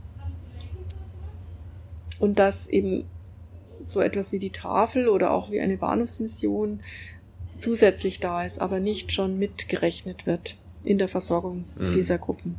und 2.21 2.38
dass 2.38 2.67
eben 2.67 3.07
so 3.83 4.01
etwas 4.01 4.33
wie 4.33 4.38
die 4.38 4.51
Tafel 4.51 5.09
oder 5.09 5.33
auch 5.33 5.51
wie 5.51 5.61
eine 5.61 5.77
Bahnhofsmission 5.77 6.81
zusätzlich 7.59 8.21
da 8.21 8.45
ist, 8.45 8.61
aber 8.61 8.81
nicht 8.81 9.12
schon 9.12 9.38
mitgerechnet 9.38 10.27
wird 10.27 10.57
in 10.85 10.99
der 10.99 11.09
Versorgung 11.09 11.64
mhm. 11.77 11.93
dieser 11.93 12.19
Gruppen. 12.19 12.57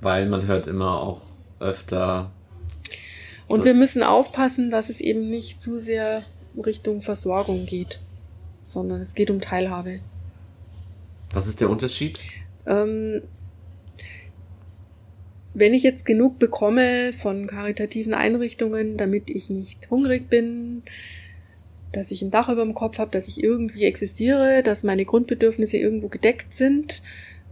Weil 0.00 0.26
man 0.26 0.46
hört 0.46 0.66
immer 0.66 1.00
auch 1.00 1.22
öfter. 1.58 2.30
Und 3.48 3.64
wir 3.64 3.74
müssen 3.74 4.02
aufpassen, 4.02 4.70
dass 4.70 4.90
es 4.90 5.00
eben 5.00 5.28
nicht 5.28 5.62
zu 5.62 5.78
sehr 5.78 6.24
Richtung 6.56 7.02
Versorgung 7.02 7.66
geht, 7.66 8.00
sondern 8.62 9.00
es 9.00 9.14
geht 9.14 9.30
um 9.30 9.40
Teilhabe. 9.40 10.00
Was 11.32 11.46
ist 11.46 11.60
der 11.60 11.70
Unterschied? 11.70 12.20
Ähm, 12.66 13.22
wenn 15.58 15.74
ich 15.74 15.82
jetzt 15.82 16.04
genug 16.04 16.38
bekomme 16.38 17.12
von 17.12 17.46
karitativen 17.46 18.14
Einrichtungen, 18.14 18.96
damit 18.96 19.30
ich 19.30 19.50
nicht 19.50 19.90
hungrig 19.90 20.28
bin, 20.28 20.82
dass 21.92 22.10
ich 22.10 22.22
ein 22.22 22.30
Dach 22.30 22.48
über 22.48 22.64
dem 22.64 22.74
Kopf 22.74 22.98
habe, 22.98 23.10
dass 23.10 23.28
ich 23.28 23.42
irgendwie 23.42 23.84
existiere, 23.84 24.62
dass 24.62 24.84
meine 24.84 25.04
Grundbedürfnisse 25.04 25.78
irgendwo 25.78 26.08
gedeckt 26.08 26.54
sind, 26.54 27.02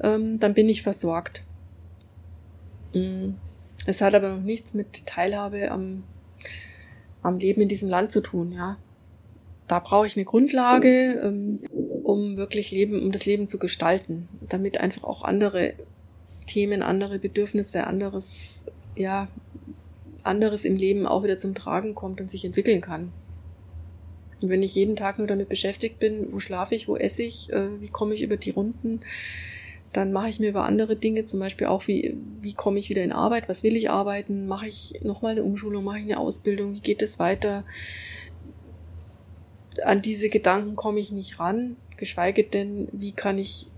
ähm, 0.02 0.38
dann 0.38 0.54
bin 0.54 0.68
ich 0.68 0.82
versorgt. 0.82 1.44
Mm. 2.94 3.30
Es 3.86 4.00
hat 4.00 4.14
aber 4.14 4.30
noch 4.30 4.42
nichts 4.42 4.74
mit 4.74 5.06
Teilhabe 5.06 5.70
am, 5.70 6.02
am 7.22 7.38
Leben 7.38 7.62
in 7.62 7.68
diesem 7.68 7.88
Land 7.88 8.12
zu 8.12 8.20
tun, 8.20 8.52
ja. 8.52 8.78
Da 9.68 9.80
brauche 9.80 10.06
ich 10.06 10.16
eine 10.16 10.24
Grundlage, 10.24 11.20
ähm, 11.22 11.60
um 12.02 12.36
wirklich 12.36 12.70
Leben, 12.70 13.02
um 13.02 13.10
das 13.10 13.26
Leben 13.26 13.48
zu 13.48 13.58
gestalten, 13.58 14.28
damit 14.48 14.78
einfach 14.78 15.02
auch 15.02 15.22
andere 15.22 15.74
Themen, 16.46 16.82
andere 16.82 17.18
Bedürfnisse, 17.18 17.86
anderes, 17.86 18.64
ja, 18.94 19.28
anderes 20.22 20.64
im 20.64 20.76
Leben 20.76 21.06
auch 21.06 21.22
wieder 21.22 21.38
zum 21.38 21.54
Tragen 21.54 21.94
kommt 21.94 22.20
und 22.20 22.30
sich 22.30 22.44
entwickeln 22.44 22.80
kann. 22.80 23.12
Und 24.42 24.50
wenn 24.50 24.62
ich 24.62 24.74
jeden 24.74 24.96
Tag 24.96 25.18
nur 25.18 25.26
damit 25.26 25.48
beschäftigt 25.48 25.98
bin, 25.98 26.32
wo 26.32 26.40
schlafe 26.40 26.74
ich, 26.74 26.88
wo 26.88 26.96
esse 26.96 27.22
ich, 27.22 27.50
äh, 27.52 27.80
wie 27.80 27.88
komme 27.88 28.14
ich 28.14 28.22
über 28.22 28.36
die 28.36 28.50
Runden, 28.50 29.00
dann 29.92 30.12
mache 30.12 30.28
ich 30.28 30.40
mir 30.40 30.50
über 30.50 30.64
andere 30.64 30.96
Dinge, 30.96 31.24
zum 31.24 31.40
Beispiel 31.40 31.68
auch, 31.68 31.86
wie, 31.86 32.16
wie 32.42 32.52
komme 32.52 32.78
ich 32.78 32.90
wieder 32.90 33.02
in 33.02 33.12
Arbeit, 33.12 33.48
was 33.48 33.62
will 33.62 33.76
ich 33.76 33.88
arbeiten, 33.88 34.46
mache 34.46 34.66
ich 34.66 35.00
nochmal 35.02 35.32
eine 35.32 35.42
Umschulung, 35.42 35.84
mache 35.84 35.98
ich 35.98 36.04
eine 36.04 36.18
Ausbildung, 36.18 36.74
wie 36.74 36.80
geht 36.80 37.00
es 37.00 37.18
weiter. 37.18 37.64
An 39.84 40.02
diese 40.02 40.28
Gedanken 40.28 40.76
komme 40.76 41.00
ich 41.00 41.12
nicht 41.12 41.38
ran, 41.38 41.76
geschweige 41.96 42.44
denn, 42.44 42.88
wie 42.92 43.12
kann 43.12 43.38
ich 43.38 43.68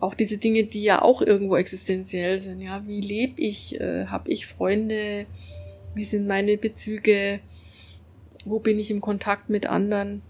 auch 0.00 0.14
diese 0.14 0.38
Dinge, 0.38 0.64
die 0.64 0.82
ja 0.82 1.02
auch 1.02 1.22
irgendwo 1.22 1.56
existenziell 1.56 2.40
sind. 2.40 2.60
Ja, 2.60 2.82
wie 2.86 3.00
lebe 3.00 3.40
ich? 3.40 3.80
Äh, 3.80 4.06
Habe 4.06 4.30
ich 4.30 4.46
Freunde? 4.46 5.26
Wie 5.94 6.04
sind 6.04 6.26
meine 6.26 6.56
Bezüge? 6.56 7.40
Wo 8.44 8.58
bin 8.58 8.78
ich 8.78 8.90
im 8.90 9.02
Kontakt 9.02 9.50
mit 9.50 9.66
anderen? 9.66 10.22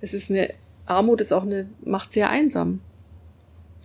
Es 0.00 0.12
ist 0.12 0.30
eine 0.30 0.52
Armut, 0.86 1.20
ist 1.20 1.32
auch 1.32 1.44
eine 1.44 1.68
macht 1.84 2.12
sehr 2.12 2.30
einsam. 2.30 2.80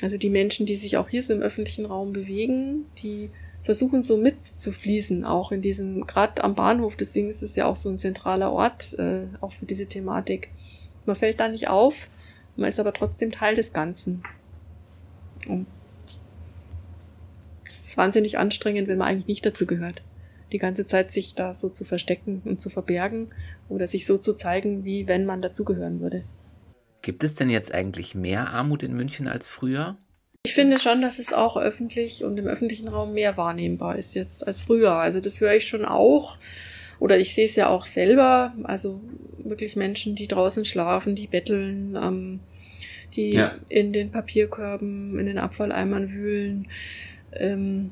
Also 0.01 0.17
die 0.17 0.29
Menschen, 0.29 0.65
die 0.65 0.75
sich 0.75 0.97
auch 0.97 1.10
hier 1.10 1.21
so 1.21 1.34
im 1.34 1.41
öffentlichen 1.41 1.86
Raum 1.86 2.12
bewegen, 2.12 2.86
die 2.97 3.29
versuchen 3.63 4.01
so 4.01 4.17
mitzufließen, 4.17 5.23
auch 5.23 5.51
in 5.51 5.62
diesem, 5.62 6.07
gerade 6.07 6.43
am 6.43 6.55
Bahnhof, 6.55 6.95
deswegen 6.95 7.29
ist 7.29 7.43
es 7.43 7.55
ja 7.55 7.67
auch 7.67 7.75
so 7.75 7.89
ein 7.89 7.99
zentraler 7.99 8.51
Ort, 8.51 8.97
äh, 8.97 9.27
auch 9.39 9.51
für 9.51 9.67
diese 9.67 9.86
Thematik. 9.86 10.49
Man 11.05 11.15
fällt 11.15 11.39
da 11.39 11.47
nicht 11.47 11.67
auf, 11.67 11.93
man 12.55 12.69
ist 12.69 12.79
aber 12.79 12.93
trotzdem 12.93 13.31
Teil 13.31 13.53
des 13.53 13.73
Ganzen. 13.73 14.23
Es 17.63 17.82
ist 17.88 17.97
wahnsinnig 17.97 18.38
anstrengend, 18.38 18.88
wenn 18.88 18.97
man 18.97 19.08
eigentlich 19.08 19.27
nicht 19.27 19.45
dazu 19.45 19.65
gehört. 19.65 20.01
Die 20.51 20.58
ganze 20.58 20.86
Zeit 20.86 21.12
sich 21.12 21.34
da 21.34 21.56
so 21.56 21.69
zu 21.69 21.86
verstecken 21.86 22.41
und 22.45 22.62
zu 22.62 22.69
verbergen 22.69 23.30
oder 23.69 23.88
sich 23.88 24.06
so 24.06 24.17
zu 24.17 24.34
zeigen, 24.34 24.84
wie 24.84 25.08
wenn 25.08 25.25
man 25.25 25.41
dazugehören 25.41 26.01
würde. 26.01 26.23
Gibt 27.01 27.23
es 27.23 27.36
denn 27.36 27.49
jetzt 27.49 27.73
eigentlich 27.73 28.15
mehr 28.15 28.49
Armut 28.49 28.84
in 28.84 28.93
München 28.93 29.27
als 29.27 29.47
früher? 29.47 29.97
Ich 30.43 30.54
finde 30.54 30.80
schon, 30.80 31.01
dass 31.01 31.19
es 31.19 31.34
auch 31.34 31.56
öffentlich 31.56 32.23
und 32.23 32.38
im 32.38 32.47
öffentlichen 32.47 32.88
Raum 32.88 33.13
mehr 33.13 33.38
wahrnehmbar 33.38 33.97
ist 33.97 34.15
jetzt 34.15 34.45
als 34.45 34.60
früher. 34.60 34.93
Also 34.93 35.19
das 35.19 35.39
höre 35.39 35.54
ich 35.54 35.67
schon 35.67 35.86
auch. 35.86 36.38
Oder 36.99 37.17
ich 37.17 37.34
sehe 37.34 37.45
es 37.45 37.56
ja 37.56 37.69
auch 37.69 37.86
selber. 37.86 38.54
Also 38.63 39.01
wirklich 39.38 39.75
Menschen, 39.75 40.15
die 40.15 40.27
draußen 40.27 40.65
schlafen, 40.65 41.15
die 41.15 41.27
betteln, 41.27 41.95
ähm, 41.95 42.39
die 43.15 43.32
ja. 43.32 43.56
in 43.69 43.93
den 43.93 44.12
Papierkörben, 44.12 45.19
in 45.19 45.26
den 45.26 45.38
Abfalleimern 45.38 46.12
wühlen. 46.12 46.67
Ähm, 47.34 47.91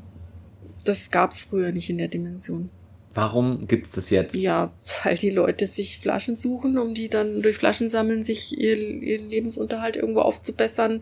das 0.85 1.11
gab 1.11 1.31
es 1.31 1.39
früher 1.39 1.71
nicht 1.71 1.89
in 1.89 1.97
der 1.97 2.07
Dimension. 2.07 2.69
Warum 3.13 3.67
gibt 3.67 3.87
es 3.87 3.91
das 3.93 4.09
jetzt? 4.11 4.35
Ja, 4.35 4.71
weil 5.03 5.17
die 5.17 5.31
Leute 5.31 5.67
sich 5.67 5.99
Flaschen 5.99 6.35
suchen, 6.35 6.77
um 6.77 6.93
die 6.93 7.09
dann 7.09 7.41
durch 7.41 7.57
Flaschen 7.57 7.89
sammeln, 7.89 8.23
sich 8.23 8.57
ihr, 8.59 8.77
ihren 8.77 9.29
Lebensunterhalt 9.29 9.95
irgendwo 9.95 10.21
aufzubessern. 10.21 11.01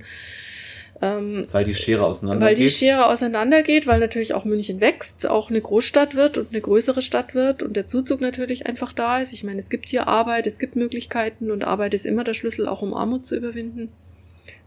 Ähm, 1.00 1.46
weil 1.52 1.64
die 1.64 1.76
Schere 1.76 2.06
auseinandergeht? 2.06 2.48
Weil 2.48 2.64
die 2.64 2.70
Schere 2.70 3.06
auseinandergeht, 3.08 3.86
weil 3.86 4.00
natürlich 4.00 4.34
auch 4.34 4.46
München 4.46 4.82
wächst, 4.82 5.28
auch 5.28 5.50
eine 5.50 5.62
Großstadt 5.62 6.16
wird 6.16 6.40
und 6.40 6.50
eine 6.52 6.62
größere 6.62 7.02
Stadt 7.02 7.36
wird 7.36 7.62
und 7.62 7.76
der 7.76 7.88
Zuzug 7.88 8.20
natürlich 8.20 8.66
einfach 8.66 8.94
da 8.94 9.20
ist. 9.20 9.34
Ich 9.34 9.44
meine, 9.44 9.60
es 9.60 9.70
gibt 9.70 9.88
hier 9.90 10.08
Arbeit, 10.08 10.48
es 10.48 10.58
gibt 10.58 10.76
Möglichkeiten 10.76 11.52
und 11.52 11.64
Arbeit 11.64 11.94
ist 11.94 12.06
immer 12.06 12.24
der 12.24 12.34
Schlüssel, 12.34 12.68
auch 12.68 12.82
um 12.82 12.96
Armut 12.96 13.26
zu 13.26 13.36
überwinden. 13.36 13.90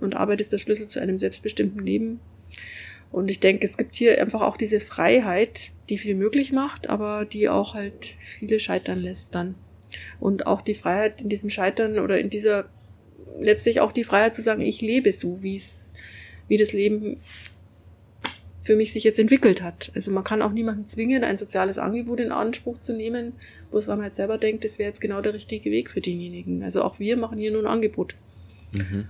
Und 0.00 0.16
Arbeit 0.16 0.40
ist 0.40 0.52
der 0.52 0.58
Schlüssel 0.58 0.86
zu 0.86 1.00
einem 1.00 1.18
selbstbestimmten 1.18 1.84
Leben. 1.84 2.20
Und 3.12 3.30
ich 3.30 3.40
denke, 3.40 3.66
es 3.66 3.76
gibt 3.76 3.96
hier 3.96 4.20
einfach 4.20 4.40
auch 4.40 4.56
diese 4.56 4.80
Freiheit, 4.80 5.70
die 5.88 5.98
viel 5.98 6.14
möglich 6.14 6.52
macht, 6.52 6.88
aber 6.88 7.24
die 7.24 7.48
auch 7.48 7.74
halt 7.74 8.14
viele 8.38 8.60
scheitern 8.60 9.00
lässt 9.00 9.34
dann. 9.34 9.56
Und 10.20 10.46
auch 10.46 10.62
die 10.62 10.74
Freiheit 10.74 11.20
in 11.20 11.28
diesem 11.28 11.50
Scheitern 11.50 11.98
oder 11.98 12.20
in 12.20 12.30
dieser, 12.30 12.66
letztlich 13.40 13.80
auch 13.80 13.90
die 13.90 14.04
Freiheit 14.04 14.34
zu 14.34 14.42
sagen, 14.42 14.62
ich 14.62 14.80
lebe 14.80 15.12
so, 15.12 15.42
wie 15.42 15.56
es, 15.56 15.92
wie 16.46 16.56
das 16.56 16.72
Leben 16.72 17.16
für 18.64 18.76
mich 18.76 18.92
sich 18.92 19.02
jetzt 19.02 19.18
entwickelt 19.18 19.62
hat. 19.62 19.90
Also 19.96 20.12
man 20.12 20.22
kann 20.22 20.42
auch 20.42 20.52
niemanden 20.52 20.86
zwingen, 20.86 21.24
ein 21.24 21.38
soziales 21.38 21.78
Angebot 21.78 22.20
in 22.20 22.30
Anspruch 22.30 22.80
zu 22.80 22.92
nehmen, 22.92 23.32
wo 23.72 23.78
es 23.78 23.88
man 23.88 24.02
halt 24.02 24.14
selber 24.14 24.38
denkt, 24.38 24.64
das 24.64 24.78
wäre 24.78 24.88
jetzt 24.88 25.00
genau 25.00 25.20
der 25.20 25.34
richtige 25.34 25.72
Weg 25.72 25.90
für 25.90 26.00
denjenigen. 26.00 26.62
Also 26.62 26.82
auch 26.82 27.00
wir 27.00 27.16
machen 27.16 27.38
hier 27.38 27.50
nur 27.50 27.62
ein 27.62 27.66
Angebot. 27.66 28.14
Mhm. 28.72 29.08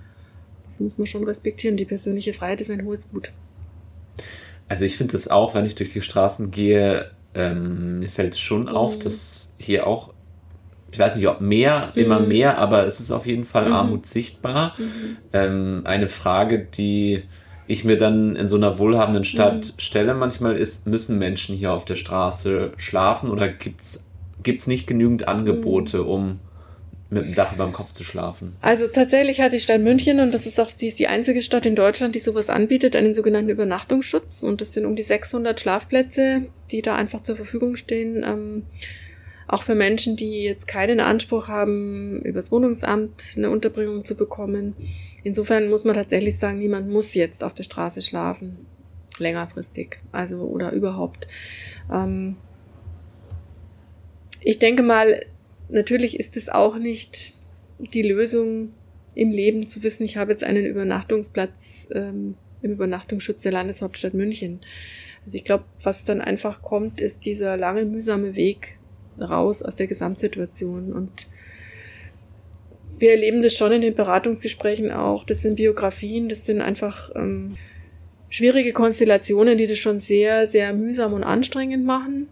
Das 0.71 0.79
muss 0.79 0.97
man 0.97 1.05
schon 1.05 1.25
respektieren. 1.25 1.75
Die 1.75 1.85
persönliche 1.85 2.33
Freiheit 2.33 2.61
ist 2.61 2.71
ein 2.71 2.85
hohes 2.85 3.09
Gut. 3.09 3.33
Also 4.69 4.85
ich 4.85 4.95
finde 4.95 5.17
es 5.17 5.27
auch, 5.27 5.53
wenn 5.53 5.65
ich 5.65 5.75
durch 5.75 5.91
die 5.91 6.01
Straßen 6.01 6.49
gehe, 6.49 7.11
ähm, 7.33 7.99
mir 7.99 8.07
fällt 8.07 8.35
es 8.35 8.39
schon 8.39 8.63
mhm. 8.63 8.69
auf, 8.69 8.97
dass 8.97 9.53
hier 9.57 9.85
auch, 9.85 10.13
ich 10.89 10.97
weiß 10.97 11.17
nicht, 11.17 11.27
ob 11.27 11.41
mehr, 11.41 11.91
mhm. 11.93 12.01
immer 12.01 12.19
mehr, 12.21 12.57
aber 12.57 12.85
es 12.85 13.01
ist 13.01 13.11
auf 13.11 13.25
jeden 13.25 13.43
Fall 13.43 13.67
mhm. 13.67 13.73
Armut 13.73 14.05
sichtbar. 14.05 14.75
Mhm. 14.77 15.17
Ähm, 15.33 15.81
eine 15.83 16.07
Frage, 16.07 16.59
die 16.59 17.23
ich 17.67 17.83
mir 17.83 17.97
dann 17.97 18.37
in 18.37 18.47
so 18.47 18.55
einer 18.55 18.79
wohlhabenden 18.79 19.25
Stadt 19.25 19.73
mhm. 19.73 19.79
stelle 19.79 20.13
manchmal 20.13 20.55
ist, 20.55 20.87
müssen 20.87 21.19
Menschen 21.19 21.53
hier 21.53 21.73
auf 21.73 21.83
der 21.83 21.97
Straße 21.97 22.71
schlafen 22.77 23.29
oder 23.29 23.49
gibt 23.49 23.81
es 23.81 24.67
nicht 24.67 24.87
genügend 24.87 25.27
Angebote, 25.27 25.97
mhm. 26.03 26.07
um 26.07 26.39
mit 27.11 27.27
dem 27.27 27.35
Dach 27.35 27.53
über 27.53 27.65
dem 27.65 27.73
Kopf 27.73 27.91
zu 27.91 28.05
schlafen. 28.05 28.55
Also 28.61 28.87
tatsächlich 28.87 29.41
hat 29.41 29.51
die 29.51 29.59
Stadt 29.59 29.81
München, 29.81 30.21
und 30.21 30.33
das 30.33 30.45
ist 30.45 30.59
auch, 30.59 30.69
sie 30.73 30.87
ist 30.87 30.97
die 30.97 31.07
einzige 31.07 31.41
Stadt 31.41 31.65
in 31.65 31.75
Deutschland, 31.75 32.15
die 32.15 32.19
sowas 32.19 32.49
anbietet, 32.49 32.95
einen 32.95 33.13
sogenannten 33.13 33.49
Übernachtungsschutz. 33.49 34.43
Und 34.43 34.61
das 34.61 34.73
sind 34.73 34.85
um 34.85 34.95
die 34.95 35.03
600 35.03 35.59
Schlafplätze, 35.59 36.43
die 36.71 36.81
da 36.81 36.95
einfach 36.95 37.21
zur 37.21 37.35
Verfügung 37.35 37.75
stehen. 37.75 38.23
Ähm, 38.25 38.63
auch 39.45 39.63
für 39.63 39.75
Menschen, 39.75 40.15
die 40.15 40.43
jetzt 40.43 40.67
keinen 40.67 41.01
Anspruch 41.01 41.49
haben, 41.49 42.21
übers 42.21 42.49
Wohnungsamt 42.49 43.33
eine 43.35 43.49
Unterbringung 43.49 44.05
zu 44.05 44.15
bekommen. 44.15 44.73
Insofern 45.25 45.69
muss 45.69 45.83
man 45.83 45.95
tatsächlich 45.95 46.39
sagen, 46.39 46.59
niemand 46.59 46.89
muss 46.89 47.13
jetzt 47.13 47.43
auf 47.43 47.53
der 47.53 47.63
Straße 47.63 48.01
schlafen. 48.01 48.65
längerfristig. 49.19 49.99
Also 50.13 50.37
oder 50.37 50.71
überhaupt. 50.71 51.27
Ähm, 51.91 52.37
ich 54.39 54.57
denke 54.57 54.81
mal, 54.81 55.19
natürlich 55.71 56.19
ist 56.19 56.37
es 56.37 56.49
auch 56.49 56.77
nicht 56.77 57.33
die 57.79 58.03
Lösung 58.03 58.73
im 59.15 59.31
Leben 59.31 59.67
zu 59.67 59.83
wissen, 59.83 60.03
ich 60.03 60.17
habe 60.17 60.31
jetzt 60.31 60.43
einen 60.43 60.65
Übernachtungsplatz 60.65 61.87
ähm, 61.93 62.35
im 62.61 62.71
Übernachtungsschutz 62.71 63.41
der 63.43 63.51
Landeshauptstadt 63.51 64.13
München. 64.13 64.61
Also 65.25 65.37
ich 65.37 65.43
glaube, 65.43 65.65
was 65.83 66.05
dann 66.05 66.21
einfach 66.21 66.61
kommt, 66.61 67.01
ist 67.01 67.25
dieser 67.25 67.57
lange 67.57 67.85
mühsame 67.85 68.35
Weg 68.35 68.77
raus 69.19 69.61
aus 69.61 69.75
der 69.75 69.87
Gesamtsituation. 69.87 70.93
Und 70.93 71.27
wir 72.97 73.11
erleben 73.11 73.41
das 73.41 73.55
schon 73.55 73.71
in 73.71 73.81
den 73.81 73.95
Beratungsgesprächen 73.95 74.91
auch. 74.91 75.23
Das 75.23 75.41
sind 75.41 75.55
Biografien, 75.55 76.29
das 76.29 76.45
sind 76.45 76.61
einfach 76.61 77.11
ähm, 77.15 77.57
schwierige 78.29 78.73
Konstellationen, 78.73 79.57
die 79.57 79.67
das 79.67 79.77
schon 79.77 79.99
sehr, 79.99 80.47
sehr 80.47 80.73
mühsam 80.73 81.13
und 81.13 81.23
anstrengend 81.23 81.85
machen. 81.85 82.27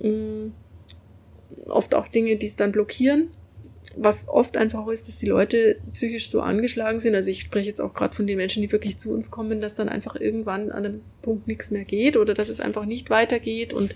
Ähm, 0.00 0.52
oft 1.68 1.94
auch 1.94 2.08
Dinge, 2.08 2.36
die 2.36 2.46
es 2.46 2.56
dann 2.56 2.72
blockieren 2.72 3.28
was 3.96 4.28
oft 4.28 4.56
einfach 4.56 4.86
ist, 4.88 5.08
dass 5.08 5.16
die 5.18 5.26
Leute 5.26 5.76
psychisch 5.92 6.30
so 6.30 6.40
angeschlagen 6.40 7.00
sind. 7.00 7.14
Also 7.14 7.30
ich 7.30 7.40
spreche 7.40 7.68
jetzt 7.68 7.80
auch 7.80 7.94
gerade 7.94 8.14
von 8.14 8.26
den 8.26 8.36
Menschen, 8.36 8.62
die 8.62 8.70
wirklich 8.70 8.98
zu 8.98 9.10
uns 9.10 9.30
kommen, 9.30 9.60
dass 9.60 9.74
dann 9.74 9.88
einfach 9.88 10.16
irgendwann 10.16 10.70
an 10.70 10.84
einem 10.84 11.00
Punkt 11.22 11.46
nichts 11.48 11.70
mehr 11.70 11.84
geht 11.84 12.16
oder 12.16 12.34
dass 12.34 12.48
es 12.48 12.60
einfach 12.60 12.84
nicht 12.84 13.10
weitergeht. 13.10 13.72
Und 13.72 13.94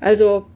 also 0.00 0.46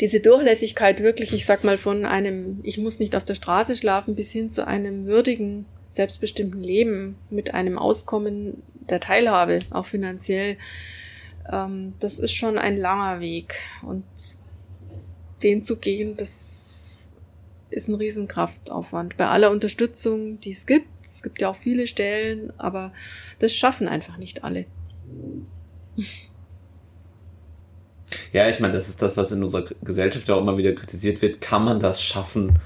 diese 0.00 0.20
Durchlässigkeit 0.20 1.00
wirklich, 1.00 1.32
ich 1.32 1.46
sag 1.46 1.64
mal, 1.64 1.78
von 1.78 2.06
einem, 2.06 2.60
ich 2.62 2.78
muss 2.78 2.98
nicht 2.98 3.14
auf 3.14 3.24
der 3.24 3.34
Straße 3.34 3.76
schlafen, 3.76 4.14
bis 4.14 4.32
hin 4.32 4.50
zu 4.50 4.66
einem 4.66 5.06
würdigen, 5.06 5.66
selbstbestimmten 5.90 6.60
Leben 6.60 7.16
mit 7.30 7.54
einem 7.54 7.78
Auskommen 7.78 8.62
der 8.88 9.00
Teilhabe, 9.00 9.60
auch 9.70 9.86
finanziell, 9.86 10.56
ähm, 11.50 11.92
das 12.00 12.18
ist 12.18 12.34
schon 12.34 12.58
ein 12.58 12.76
langer 12.76 13.20
Weg. 13.20 13.54
Und 13.82 14.02
den 15.44 15.62
zu 15.62 15.76
gehen, 15.76 16.16
das 16.16 17.10
ist 17.70 17.88
ein 17.88 17.94
Riesenkraftaufwand. 17.94 19.16
Bei 19.16 19.26
aller 19.26 19.50
Unterstützung, 19.50 20.40
die 20.40 20.50
es 20.50 20.66
gibt, 20.66 20.88
es 21.02 21.22
gibt 21.22 21.40
ja 21.40 21.50
auch 21.50 21.56
viele 21.56 21.86
Stellen, 21.86 22.52
aber 22.58 22.92
das 23.38 23.54
schaffen 23.54 23.88
einfach 23.88 24.16
nicht 24.16 24.44
alle. 24.44 24.66
Ja, 28.32 28.48
ich 28.48 28.60
meine, 28.60 28.72
das 28.74 28.88
ist 28.88 29.02
das, 29.02 29.16
was 29.16 29.32
in 29.32 29.42
unserer 29.42 29.64
Gesellschaft 29.82 30.30
auch 30.30 30.40
immer 30.40 30.56
wieder 30.56 30.72
kritisiert 30.72 31.22
wird. 31.22 31.40
Kann 31.40 31.64
man 31.64 31.80
das 31.80 32.02
schaffen, 32.02 32.58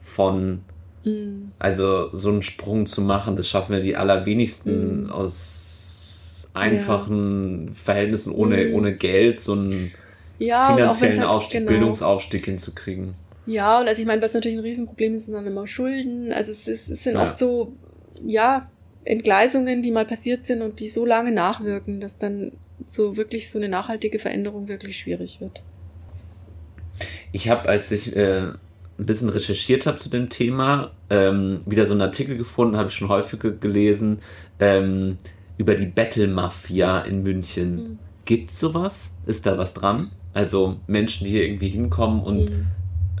von, 0.00 0.60
mm. 1.04 1.52
also 1.58 2.14
so 2.14 2.30
einen 2.30 2.42
Sprung 2.42 2.86
zu 2.86 3.02
machen? 3.02 3.36
Das 3.36 3.48
schaffen 3.48 3.74
ja 3.74 3.80
die 3.80 3.96
allerwenigsten 3.96 5.04
mm. 5.04 5.10
aus 5.10 6.50
einfachen 6.54 7.68
ja. 7.68 7.72
Verhältnissen 7.74 8.32
ohne, 8.32 8.66
mm. 8.66 8.74
ohne 8.74 8.96
Geld, 8.96 9.40
so 9.40 9.52
einen 9.52 9.92
ja, 10.40 10.74
finanziellen 10.74 11.20
halt, 11.20 11.28
Aufstieg, 11.28 11.60
genau. 11.60 11.70
Bildungsaufstieg 11.70 12.44
hinzukriegen. 12.44 13.12
Ja, 13.46 13.80
und 13.80 13.88
also 13.88 14.00
ich 14.00 14.06
meine, 14.06 14.22
was 14.22 14.34
natürlich 14.34 14.58
ein 14.58 14.64
Riesenproblem 14.64 15.14
ist, 15.14 15.26
sind 15.26 15.34
dann 15.34 15.46
immer 15.46 15.66
Schulden. 15.66 16.32
Also 16.32 16.52
es, 16.52 16.66
ist, 16.68 16.90
es 16.90 17.04
sind 17.04 17.14
ja. 17.14 17.22
oft 17.22 17.38
so, 17.38 17.72
ja, 18.24 18.68
Entgleisungen, 19.04 19.82
die 19.82 19.90
mal 19.90 20.04
passiert 20.04 20.46
sind 20.46 20.62
und 20.62 20.80
die 20.80 20.88
so 20.88 21.06
lange 21.06 21.32
nachwirken, 21.32 22.00
dass 22.00 22.18
dann 22.18 22.52
so 22.86 23.16
wirklich 23.16 23.50
so 23.50 23.58
eine 23.58 23.68
nachhaltige 23.68 24.18
Veränderung 24.18 24.68
wirklich 24.68 24.98
schwierig 24.98 25.40
wird. 25.40 25.62
Ich 27.32 27.48
habe, 27.48 27.68
als 27.68 27.92
ich 27.92 28.14
äh, 28.16 28.52
ein 29.00 29.06
bisschen 29.06 29.30
recherchiert 29.30 29.86
habe 29.86 29.96
zu 29.96 30.10
dem 30.10 30.28
Thema, 30.28 30.90
ähm, 31.08 31.60
wieder 31.66 31.86
so 31.86 31.92
einen 31.92 32.02
Artikel 32.02 32.36
gefunden, 32.36 32.76
habe 32.76 32.88
ich 32.88 32.94
schon 32.94 33.08
häufiger 33.08 33.50
gelesen, 33.50 34.20
ähm, 34.58 35.16
über 35.56 35.74
die 35.74 35.86
Battle-Mafia 35.86 37.00
in 37.00 37.22
München. 37.22 37.74
Mhm. 37.74 37.98
Gibt 38.24 38.50
sowas? 38.50 39.16
Ist 39.26 39.46
da 39.46 39.58
was 39.58 39.74
dran? 39.74 40.10
Also 40.32 40.76
Menschen, 40.86 41.24
die 41.24 41.30
hier 41.30 41.44
irgendwie 41.44 41.68
hinkommen 41.68 42.22
und 42.22 42.50
mhm 42.50 42.66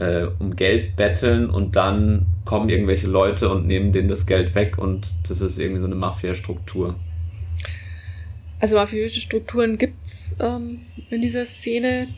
äh, 0.00 0.26
um 0.38 0.56
Geld 0.56 0.96
betteln 0.96 1.48
und 1.48 1.76
dann 1.76 2.26
kommen 2.44 2.68
irgendwelche 2.68 3.06
Leute 3.06 3.50
und 3.50 3.66
nehmen 3.66 3.92
denen 3.92 4.08
das 4.08 4.26
Geld 4.26 4.54
weg 4.54 4.78
und 4.78 5.08
das 5.28 5.40
ist 5.40 5.58
irgendwie 5.58 5.80
so 5.80 5.86
eine 5.86 5.94
Mafia-Struktur. 5.94 6.98
Also 8.58 8.76
mafiöse 8.76 9.20
Strukturen 9.20 9.78
gibt's 9.78 10.34
ähm, 10.40 10.80
in 11.10 11.22
dieser 11.22 11.44
Szene. 11.44 12.08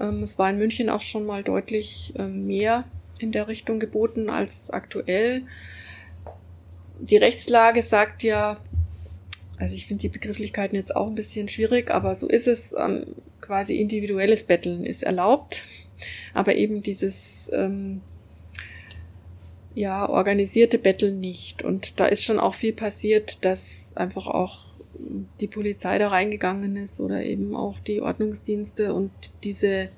Ähm, 0.00 0.22
es 0.22 0.38
war 0.38 0.50
in 0.50 0.58
München 0.58 0.90
auch 0.90 1.02
schon 1.02 1.24
mal 1.24 1.42
deutlich 1.42 2.12
ähm, 2.18 2.46
mehr 2.46 2.84
in 3.20 3.32
der 3.32 3.48
Richtung 3.48 3.78
geboten 3.78 4.28
als 4.28 4.70
aktuell. 4.70 5.42
Die 7.00 7.16
Rechtslage 7.16 7.82
sagt 7.82 8.22
ja, 8.22 8.58
also 9.58 9.74
ich 9.74 9.86
finde 9.86 10.02
die 10.02 10.08
Begrifflichkeiten 10.08 10.76
jetzt 10.76 10.94
auch 10.94 11.06
ein 11.06 11.14
bisschen 11.14 11.48
schwierig, 11.48 11.90
aber 11.90 12.14
so 12.14 12.28
ist 12.28 12.46
es. 12.46 12.74
Ähm, 12.78 13.06
quasi 13.40 13.76
individuelles 13.76 14.42
Betteln 14.42 14.84
ist 14.84 15.04
erlaubt 15.04 15.62
aber 16.34 16.54
eben 16.56 16.82
dieses 16.82 17.50
ähm, 17.52 18.00
ja 19.74 20.08
organisierte 20.08 20.78
Betteln 20.78 21.20
nicht. 21.20 21.62
Und 21.62 22.00
da 22.00 22.06
ist 22.06 22.24
schon 22.24 22.38
auch 22.38 22.54
viel 22.54 22.72
passiert, 22.72 23.44
dass 23.44 23.92
einfach 23.94 24.26
auch 24.26 24.64
die 25.40 25.46
Polizei 25.46 25.98
da 25.98 26.08
reingegangen 26.08 26.76
ist 26.76 27.00
oder 27.00 27.22
eben 27.22 27.54
auch 27.54 27.78
die 27.80 28.00
Ordnungsdienste 28.00 28.94
und 28.94 29.10
diese 29.44 29.88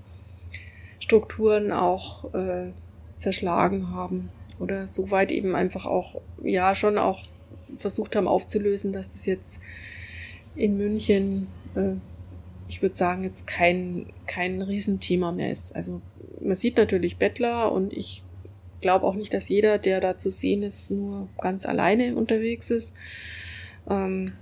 Strukturen 0.99 1.73
auch 1.73 2.35
äh, 2.35 2.73
zerschlagen 3.17 3.91
haben 3.91 4.31
oder 4.59 4.89
soweit 4.89 5.31
eben 5.31 5.55
einfach 5.55 5.87
auch 5.87 6.21
ja 6.43 6.75
schon 6.75 6.99
auch 6.99 7.23
versucht 7.79 8.17
haben 8.17 8.29
aufzulösen, 8.29 8.93
dass 8.93 9.13
das 9.13 9.27
jetzt 9.27 9.61
in 10.57 10.77
München 10.77 11.47
äh, 11.75 11.95
ich 12.69 12.83
würde 12.83 12.97
sagen, 12.97 13.25
jetzt 13.25 13.47
kein, 13.47 14.07
kein 14.27 14.63
Riesenthema 14.63 15.33
mehr 15.33 15.51
ist. 15.51 15.75
Also 15.75 16.01
man 16.41 16.55
sieht 16.55 16.77
natürlich 16.77 17.17
Bettler 17.17 17.73
und 17.73 17.93
ich 17.93 18.23
glaube 18.81 19.07
auch 19.07 19.15
nicht, 19.15 19.35
dass 19.35 19.49
jeder, 19.49 19.79
der 19.79 20.01
da 20.01 20.19
zu 20.19 20.31
sehen 20.31 20.63
ist, 20.63 20.91
nur 20.91 21.29
ganz 21.41 21.67
alleine 21.67 22.15
unterwegs 22.15 22.71
ist. 22.71 22.93
Ähm, 23.89 24.35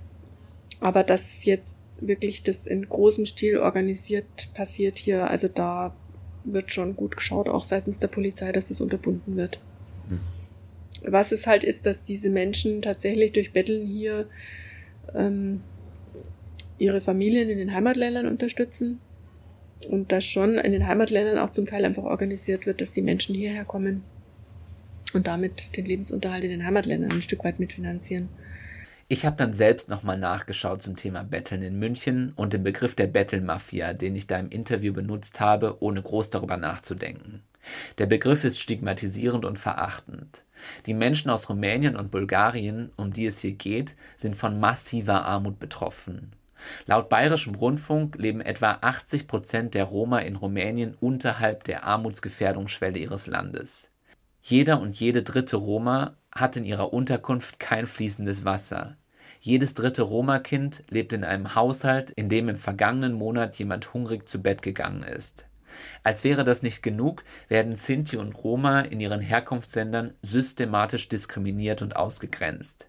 aber 0.79 1.03
dass 1.03 1.45
jetzt 1.45 1.77
wirklich 1.99 2.43
das 2.43 2.67
in 2.67 2.87
großem 2.87 3.25
Stil 3.25 3.57
organisiert 3.57 4.49
passiert 4.53 4.99
hier, 4.99 5.27
also 5.29 5.47
da 5.47 5.95
wird 6.43 6.71
schon 6.71 6.95
gut 6.95 7.15
geschaut, 7.15 7.49
auch 7.49 7.63
seitens 7.63 7.97
der 7.97 8.09
Polizei, 8.09 8.51
dass 8.51 8.69
es 8.69 8.79
unterbunden 8.79 9.35
wird. 9.35 9.59
Was 11.03 11.31
es 11.31 11.47
halt 11.47 11.63
ist, 11.63 11.85
dass 11.85 12.03
diese 12.03 12.29
Menschen 12.29 12.81
tatsächlich 12.81 13.31
durch 13.31 13.53
Betteln 13.53 13.85
hier 13.85 14.27
ähm, 15.15 15.61
ihre 16.79 17.01
Familien 17.01 17.49
in 17.49 17.57
den 17.57 17.73
Heimatländern 17.73 18.27
unterstützen 18.27 18.99
und 19.89 20.11
das 20.11 20.25
schon 20.25 20.57
in 20.57 20.71
den 20.71 20.87
Heimatländern 20.87 21.37
auch 21.37 21.51
zum 21.51 21.65
Teil 21.65 21.85
einfach 21.85 22.03
organisiert 22.03 22.65
wird, 22.65 22.81
dass 22.81 22.91
die 22.91 23.01
Menschen 23.01 23.35
hierher 23.35 23.65
kommen 23.65 24.03
und 25.13 25.27
damit 25.27 25.77
den 25.77 25.85
Lebensunterhalt 25.85 26.43
in 26.43 26.49
den 26.49 26.65
Heimatländern 26.65 27.11
ein 27.11 27.21
Stück 27.21 27.43
weit 27.43 27.59
mitfinanzieren. 27.59 28.29
Ich 29.09 29.25
habe 29.25 29.37
dann 29.37 29.53
selbst 29.53 29.87
nochmal 29.87 30.17
nachgeschaut 30.17 30.83
zum 30.83 30.97
Thema 30.97 31.23
Betteln 31.23 31.63
in 31.63 31.79
München 31.79 32.33
und 32.35 32.51
den 32.51 32.63
Begriff 32.63 32.93
der 32.93 33.07
Bettelmafia, 33.07 33.93
den 33.93 34.17
ich 34.17 34.27
da 34.27 34.37
im 34.37 34.49
Interview 34.49 34.91
benutzt 34.91 35.39
habe, 35.39 35.77
ohne 35.79 36.01
groß 36.01 36.29
darüber 36.29 36.57
nachzudenken. 36.57 37.41
Der 37.97 38.05
Begriff 38.05 38.43
ist 38.43 38.59
stigmatisierend 38.59 39.45
und 39.45 39.59
verachtend. 39.59 40.43
Die 40.85 40.93
Menschen 40.93 41.29
aus 41.29 41.49
Rumänien 41.49 41.95
und 41.95 42.11
Bulgarien, 42.11 42.91
um 42.95 43.13
die 43.13 43.25
es 43.25 43.39
hier 43.39 43.53
geht, 43.53 43.95
sind 44.15 44.35
von 44.35 44.59
massiver 44.59 45.25
Armut 45.25 45.59
betroffen. 45.59 46.33
Laut 46.85 47.09
Bayerischem 47.09 47.55
Rundfunk 47.55 48.15
leben 48.17 48.41
etwa 48.41 48.79
80 48.81 49.27
Prozent 49.27 49.73
der 49.73 49.85
Roma 49.85 50.19
in 50.19 50.35
Rumänien 50.35 50.95
unterhalb 50.99 51.63
der 51.65 51.83
Armutsgefährdungsschwelle 51.85 52.97
ihres 52.97 53.27
Landes. 53.27 53.89
Jeder 54.41 54.79
und 54.79 54.99
jede 54.99 55.23
dritte 55.23 55.57
Roma 55.57 56.15
hat 56.31 56.55
in 56.55 56.65
ihrer 56.65 56.93
Unterkunft 56.93 57.59
kein 57.59 57.85
fließendes 57.85 58.45
Wasser. 58.45 58.95
Jedes 59.39 59.73
dritte 59.73 60.01
Roma-Kind 60.01 60.83
lebt 60.89 61.13
in 61.13 61.23
einem 61.23 61.53
Haushalt, 61.53 62.11
in 62.11 62.29
dem 62.29 62.49
im 62.49 62.57
vergangenen 62.57 63.13
Monat 63.13 63.55
jemand 63.57 63.93
hungrig 63.93 64.27
zu 64.27 64.41
Bett 64.41 64.61
gegangen 64.61 65.03
ist. 65.03 65.45
Als 66.03 66.23
wäre 66.23 66.43
das 66.43 66.63
nicht 66.63 66.83
genug, 66.83 67.23
werden 67.47 67.75
Sinti 67.75 68.17
und 68.17 68.33
Roma 68.33 68.81
in 68.81 68.99
ihren 68.99 69.21
Herkunftsländern 69.21 70.13
systematisch 70.21 71.09
diskriminiert 71.09 71.81
und 71.81 71.95
ausgegrenzt. 71.95 72.87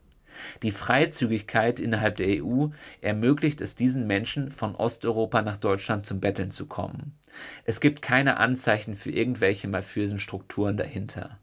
Die 0.63 0.71
Freizügigkeit 0.71 1.81
innerhalb 1.81 2.17
der 2.17 2.45
EU 2.45 2.69
ermöglicht 3.01 3.61
es 3.61 3.75
diesen 3.75 4.07
Menschen, 4.07 4.51
von 4.51 4.75
Osteuropa 4.75 5.43
nach 5.43 5.57
Deutschland 5.57 6.07
zum 6.07 6.21
Betteln 6.21 6.51
zu 6.51 6.67
kommen. 6.67 7.19
Es 7.65 7.81
gibt 7.81 8.03
keine 8.03 8.39
Anzeichen 8.39 8.95
für 8.95 9.11
irgendwelche 9.11 9.69
mafiösen 9.69 10.19
Strukturen 10.19 10.77
dahinter. 10.77 11.39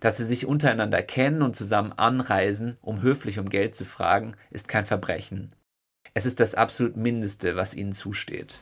Dass 0.00 0.18
sie 0.18 0.26
sich 0.26 0.46
untereinander 0.46 1.02
kennen 1.02 1.42
und 1.42 1.56
zusammen 1.56 1.92
anreisen, 1.92 2.76
um 2.82 3.00
höflich 3.00 3.38
um 3.38 3.48
Geld 3.48 3.74
zu 3.74 3.84
fragen, 3.84 4.34
ist 4.50 4.68
kein 4.68 4.86
Verbrechen. 4.86 5.54
Es 6.14 6.26
ist 6.26 6.40
das 6.40 6.54
absolut 6.54 6.96
Mindeste, 6.96 7.56
was 7.56 7.74
ihnen 7.74 7.92
zusteht. 7.92 8.60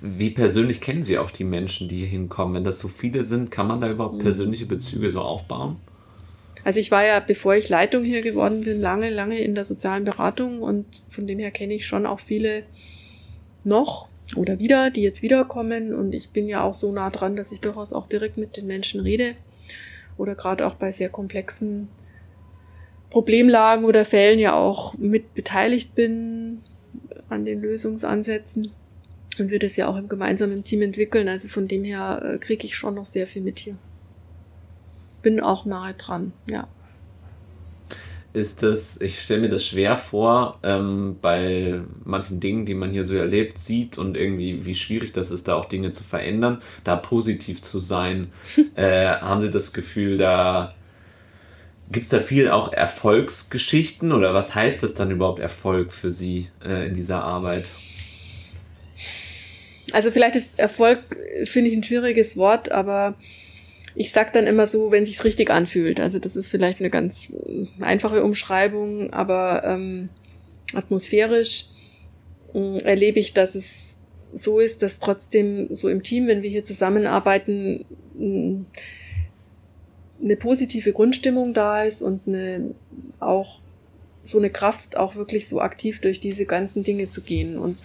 Wie 0.00 0.30
persönlich 0.30 0.80
kennen 0.80 1.02
Sie 1.02 1.18
auch 1.18 1.30
die 1.30 1.44
Menschen, 1.44 1.88
die 1.88 1.98
hier 1.98 2.06
hinkommen? 2.06 2.54
Wenn 2.54 2.64
das 2.64 2.78
so 2.78 2.88
viele 2.88 3.24
sind, 3.24 3.50
kann 3.50 3.66
man 3.66 3.80
da 3.80 3.90
überhaupt 3.90 4.20
persönliche 4.20 4.66
Bezüge 4.66 5.10
so 5.10 5.20
aufbauen? 5.20 5.76
Also 6.64 6.80
ich 6.80 6.90
war 6.90 7.04
ja, 7.04 7.20
bevor 7.20 7.54
ich 7.54 7.68
Leitung 7.68 8.04
hier 8.04 8.20
geworden 8.20 8.62
bin, 8.62 8.80
lange, 8.80 9.10
lange 9.10 9.40
in 9.40 9.54
der 9.54 9.64
sozialen 9.64 10.04
Beratung 10.04 10.60
und 10.62 10.86
von 11.08 11.26
dem 11.26 11.38
her 11.38 11.50
kenne 11.50 11.74
ich 11.74 11.86
schon 11.86 12.06
auch 12.06 12.20
viele 12.20 12.64
noch 13.64 14.08
oder 14.36 14.58
wieder, 14.58 14.90
die 14.90 15.02
jetzt 15.02 15.22
wiederkommen 15.22 15.94
und 15.94 16.14
ich 16.14 16.30
bin 16.30 16.48
ja 16.48 16.62
auch 16.62 16.74
so 16.74 16.92
nah 16.92 17.10
dran, 17.10 17.36
dass 17.36 17.52
ich 17.52 17.60
durchaus 17.60 17.92
auch 17.92 18.06
direkt 18.06 18.36
mit 18.36 18.56
den 18.56 18.66
Menschen 18.66 19.00
rede 19.00 19.34
oder 20.16 20.34
gerade 20.34 20.66
auch 20.66 20.74
bei 20.74 20.92
sehr 20.92 21.08
komplexen 21.08 21.88
Problemlagen 23.10 23.84
oder 23.84 24.04
Fällen 24.04 24.38
ja 24.38 24.54
auch 24.54 24.96
mit 24.98 25.34
beteiligt 25.34 25.94
bin 25.94 26.60
an 27.28 27.44
den 27.46 27.62
Lösungsansätzen 27.62 28.72
und 29.40 29.50
wir 29.50 29.58
das 29.58 29.76
ja 29.76 29.88
auch 29.88 29.96
im 29.96 30.08
gemeinsamen 30.08 30.64
Team 30.64 30.82
entwickeln. 30.82 31.28
Also 31.28 31.48
von 31.48 31.68
dem 31.68 31.84
her 31.84 32.22
äh, 32.24 32.38
kriege 32.38 32.66
ich 32.66 32.76
schon 32.76 32.94
noch 32.94 33.06
sehr 33.06 33.26
viel 33.26 33.42
mit 33.42 33.58
hier. 33.58 33.76
Bin 35.22 35.40
auch 35.40 35.64
nahe 35.64 35.94
dran, 35.94 36.32
ja. 36.48 36.68
Ist 38.34 38.62
das, 38.62 39.00
ich 39.00 39.20
stelle 39.20 39.40
mir 39.40 39.48
das 39.48 39.66
schwer 39.66 39.96
vor, 39.96 40.60
ähm, 40.62 41.16
bei 41.20 41.80
manchen 42.04 42.40
Dingen, 42.40 42.66
die 42.66 42.74
man 42.74 42.90
hier 42.90 43.04
so 43.04 43.14
erlebt, 43.14 43.58
sieht 43.58 43.96
und 43.96 44.16
irgendwie, 44.16 44.66
wie 44.66 44.74
schwierig 44.74 45.12
das 45.12 45.30
ist, 45.30 45.48
da 45.48 45.54
auch 45.54 45.64
Dinge 45.64 45.92
zu 45.92 46.04
verändern, 46.04 46.60
da 46.84 46.94
positiv 46.96 47.62
zu 47.62 47.80
sein. 47.80 48.30
äh, 48.74 49.06
haben 49.06 49.40
Sie 49.40 49.50
das 49.50 49.72
Gefühl, 49.72 50.18
da 50.18 50.74
gibt 51.90 52.04
es 52.04 52.10
da 52.10 52.20
viel 52.20 52.50
auch 52.50 52.72
Erfolgsgeschichten 52.72 54.12
oder 54.12 54.34
was 54.34 54.54
heißt 54.54 54.82
das 54.82 54.94
dann 54.94 55.10
überhaupt 55.10 55.38
Erfolg 55.38 55.92
für 55.92 56.10
Sie 56.10 56.48
äh, 56.62 56.86
in 56.86 56.94
dieser 56.94 57.24
Arbeit? 57.24 57.70
Also 59.92 60.10
vielleicht 60.10 60.36
ist 60.36 60.50
Erfolg, 60.56 61.00
finde 61.44 61.70
ich, 61.70 61.76
ein 61.76 61.82
schwieriges 61.82 62.36
Wort, 62.36 62.70
aber 62.70 63.14
ich 63.94 64.12
sag 64.12 64.32
dann 64.32 64.46
immer 64.46 64.66
so, 64.66 64.90
wenn 64.90 65.04
sich's 65.04 65.24
richtig 65.24 65.50
anfühlt. 65.50 65.98
Also 65.98 66.18
das 66.18 66.36
ist 66.36 66.50
vielleicht 66.50 66.80
eine 66.80 66.90
ganz 66.90 67.28
einfache 67.80 68.22
Umschreibung, 68.22 69.12
aber 69.12 69.64
ähm, 69.64 70.10
atmosphärisch 70.74 71.66
äh, 72.54 72.78
erlebe 72.84 73.18
ich, 73.18 73.32
dass 73.32 73.54
es 73.54 73.96
so 74.32 74.60
ist, 74.60 74.82
dass 74.82 75.00
trotzdem 75.00 75.74
so 75.74 75.88
im 75.88 76.02
Team, 76.02 76.26
wenn 76.26 76.42
wir 76.42 76.50
hier 76.50 76.64
zusammenarbeiten, 76.64 77.84
äh, 78.18 78.56
eine 80.22 80.36
positive 80.36 80.92
Grundstimmung 80.92 81.54
da 81.54 81.84
ist 81.84 82.02
und 82.02 82.26
eine 82.26 82.74
auch 83.20 83.60
so 84.22 84.38
eine 84.38 84.50
Kraft, 84.50 84.96
auch 84.96 85.14
wirklich 85.16 85.48
so 85.48 85.60
aktiv 85.60 86.00
durch 86.00 86.20
diese 86.20 86.44
ganzen 86.44 86.82
Dinge 86.82 87.08
zu 87.08 87.22
gehen 87.22 87.58
und 87.58 87.76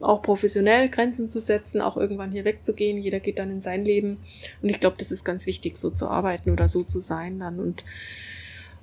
auch 0.00 0.22
professionell 0.22 0.88
Grenzen 0.88 1.28
zu 1.28 1.40
setzen, 1.40 1.80
auch 1.80 1.96
irgendwann 1.96 2.32
hier 2.32 2.44
wegzugehen. 2.44 2.98
Jeder 2.98 3.20
geht 3.20 3.38
dann 3.38 3.50
in 3.50 3.60
sein 3.60 3.84
Leben. 3.84 4.18
Und 4.62 4.68
ich 4.68 4.80
glaube, 4.80 4.96
das 4.98 5.10
ist 5.10 5.24
ganz 5.24 5.46
wichtig, 5.46 5.76
so 5.76 5.90
zu 5.90 6.08
arbeiten 6.08 6.50
oder 6.50 6.68
so 6.68 6.84
zu 6.84 7.00
sein 7.00 7.38
dann. 7.38 7.58
Und, 7.58 7.84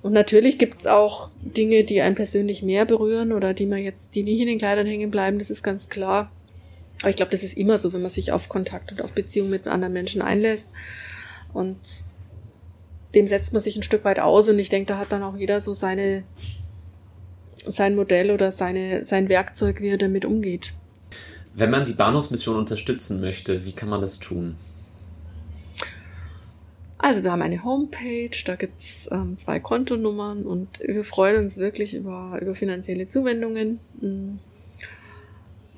und 0.01 0.13
natürlich 0.13 0.57
gibt's 0.57 0.87
auch 0.87 1.29
Dinge, 1.41 1.83
die 1.83 2.01
einen 2.01 2.15
persönlich 2.15 2.63
mehr 2.63 2.85
berühren 2.85 3.31
oder 3.31 3.53
die 3.53 3.65
man 3.65 3.79
jetzt, 3.79 4.15
die 4.15 4.23
nicht 4.23 4.41
in 4.41 4.47
den 4.47 4.57
Kleidern 4.57 4.87
hängen 4.87 5.11
bleiben, 5.11 5.39
das 5.39 5.49
ist 5.49 5.63
ganz 5.63 5.89
klar. 5.89 6.31
Aber 7.01 7.09
ich 7.09 7.15
glaube, 7.15 7.31
das 7.31 7.43
ist 7.43 7.57
immer 7.57 7.77
so, 7.77 7.93
wenn 7.93 8.01
man 8.01 8.11
sich 8.11 8.31
auf 8.31 8.49
Kontakt 8.49 8.91
und 8.91 9.01
auf 9.01 9.11
Beziehung 9.11 9.49
mit 9.49 9.67
anderen 9.67 9.93
Menschen 9.93 10.21
einlässt. 10.21 10.69
Und 11.53 11.77
dem 13.13 13.27
setzt 13.27 13.53
man 13.53 13.61
sich 13.61 13.75
ein 13.75 13.83
Stück 13.83 14.03
weit 14.03 14.19
aus 14.19 14.49
und 14.49 14.59
ich 14.59 14.69
denke, 14.69 14.87
da 14.87 14.97
hat 14.97 15.11
dann 15.11 15.23
auch 15.23 15.37
jeder 15.37 15.61
so 15.61 15.73
seine, 15.73 16.23
sein 17.65 17.95
Modell 17.95 18.31
oder 18.31 18.51
seine, 18.51 19.05
sein 19.05 19.29
Werkzeug, 19.29 19.81
wie 19.81 19.89
er 19.89 19.97
damit 19.97 20.25
umgeht. 20.25 20.73
Wenn 21.57 21.71
man 21.71 21.85
die 21.85 21.93
Bahnhofsmission 21.93 22.57
unterstützen 22.57 23.21
möchte, 23.21 23.63
wie 23.63 23.71
kann 23.71 23.87
man 23.87 24.01
das 24.01 24.19
tun? 24.19 24.57
Also 26.97 27.23
wir 27.23 27.31
haben 27.31 27.41
eine 27.41 27.63
Homepage, 27.63 28.35
da 28.45 28.55
gibt's 28.55 29.07
ähm, 29.09 29.37
zwei 29.37 29.61
Kontonummern 29.61 30.43
und 30.43 30.81
wir 30.85 31.05
freuen 31.05 31.45
uns 31.45 31.55
wirklich 31.55 31.93
über, 31.93 32.37
über 32.41 32.55
finanzielle 32.55 33.07
Zuwendungen, 33.07 33.79
mm, 34.01 34.39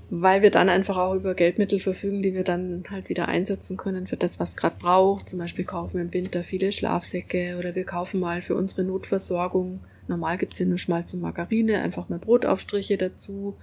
weil 0.09 0.41
wir 0.41 0.49
dann 0.49 0.69
einfach 0.69 0.97
auch 0.97 1.13
über 1.13 1.35
Geldmittel 1.35 1.79
verfügen, 1.79 2.23
die 2.23 2.33
wir 2.33 2.43
dann 2.43 2.83
halt 2.89 3.07
wieder 3.09 3.27
einsetzen 3.27 3.77
können 3.77 4.07
für 4.07 4.17
das, 4.17 4.39
was 4.39 4.55
gerade 4.55 4.77
braucht. 4.79 5.29
Zum 5.29 5.37
Beispiel 5.37 5.65
kaufen 5.65 5.95
wir 5.95 6.01
im 6.01 6.13
Winter 6.13 6.43
viele 6.43 6.71
Schlafsäcke 6.71 7.57
oder 7.59 7.75
wir 7.75 7.83
kaufen 7.83 8.19
mal 8.19 8.41
für 8.41 8.55
unsere 8.55 8.83
Notversorgung. 8.83 9.81
Normal 10.07 10.39
gibt's 10.39 10.57
hier 10.57 10.65
nur 10.65 10.79
Schmalz 10.79 11.13
und 11.13 11.21
Margarine, 11.21 11.81
einfach 11.81 12.09
mal 12.09 12.17
Brotaufstriche 12.17 12.97
dazu. 12.97 13.57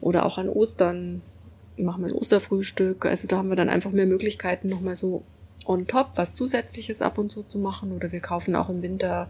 Oder 0.00 0.26
auch 0.26 0.38
an 0.38 0.48
Ostern 0.48 1.22
machen 1.76 2.02
wir 2.02 2.08
ein 2.08 2.14
Osterfrühstück. 2.14 3.06
Also 3.06 3.28
da 3.28 3.38
haben 3.38 3.48
wir 3.48 3.56
dann 3.56 3.68
einfach 3.68 3.90
mehr 3.90 4.06
Möglichkeiten, 4.06 4.68
nochmal 4.68 4.96
so 4.96 5.22
on 5.64 5.86
top 5.86 6.10
was 6.14 6.34
Zusätzliches 6.34 7.02
ab 7.02 7.18
und 7.18 7.30
zu 7.30 7.42
zu 7.42 7.58
machen. 7.58 7.92
Oder 7.92 8.12
wir 8.12 8.20
kaufen 8.20 8.54
auch 8.56 8.68
im 8.68 8.82
Winter 8.82 9.28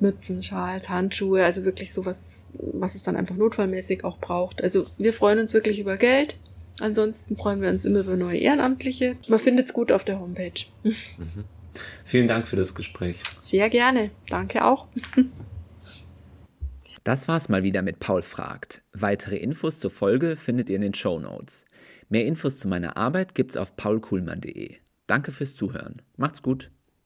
Mützen, 0.00 0.42
Schals, 0.42 0.88
Handschuhe, 0.88 1.44
also 1.44 1.64
wirklich 1.64 1.92
sowas, 1.92 2.46
was 2.54 2.94
es 2.94 3.02
dann 3.04 3.16
einfach 3.16 3.36
notfallmäßig 3.36 4.04
auch 4.04 4.18
braucht. 4.18 4.62
Also 4.62 4.84
wir 4.98 5.12
freuen 5.12 5.38
uns 5.38 5.54
wirklich 5.54 5.78
über 5.78 5.96
Geld. 5.96 6.36
Ansonsten 6.80 7.36
freuen 7.36 7.60
wir 7.60 7.68
uns 7.68 7.84
immer 7.84 8.00
über 8.00 8.16
neue 8.16 8.38
Ehrenamtliche. 8.38 9.16
Man 9.28 9.38
findet 9.38 9.66
es 9.66 9.72
gut 9.72 9.92
auf 9.92 10.04
der 10.04 10.18
Homepage. 10.18 10.64
Mhm. 10.82 11.44
Vielen 12.04 12.28
Dank 12.28 12.48
für 12.48 12.56
das 12.56 12.74
Gespräch. 12.74 13.22
Sehr 13.42 13.70
gerne. 13.70 14.10
Danke 14.28 14.64
auch. 14.64 14.86
Das 17.04 17.26
war's 17.26 17.48
mal 17.48 17.64
wieder 17.64 17.82
mit 17.82 17.98
Paul 17.98 18.22
fragt. 18.22 18.82
Weitere 18.92 19.36
Infos 19.36 19.80
zur 19.80 19.90
Folge 19.90 20.36
findet 20.36 20.68
ihr 20.68 20.76
in 20.76 20.82
den 20.82 20.94
Show 20.94 21.18
Notes. 21.18 21.64
Mehr 22.08 22.26
Infos 22.26 22.58
zu 22.58 22.68
meiner 22.68 22.96
Arbeit 22.96 23.34
gibt's 23.34 23.56
auf 23.56 23.74
paulkuhlmann.de. 23.74 24.76
Danke 25.08 25.32
fürs 25.32 25.56
Zuhören. 25.56 26.00
Macht's 26.16 26.42
gut. 26.42 26.70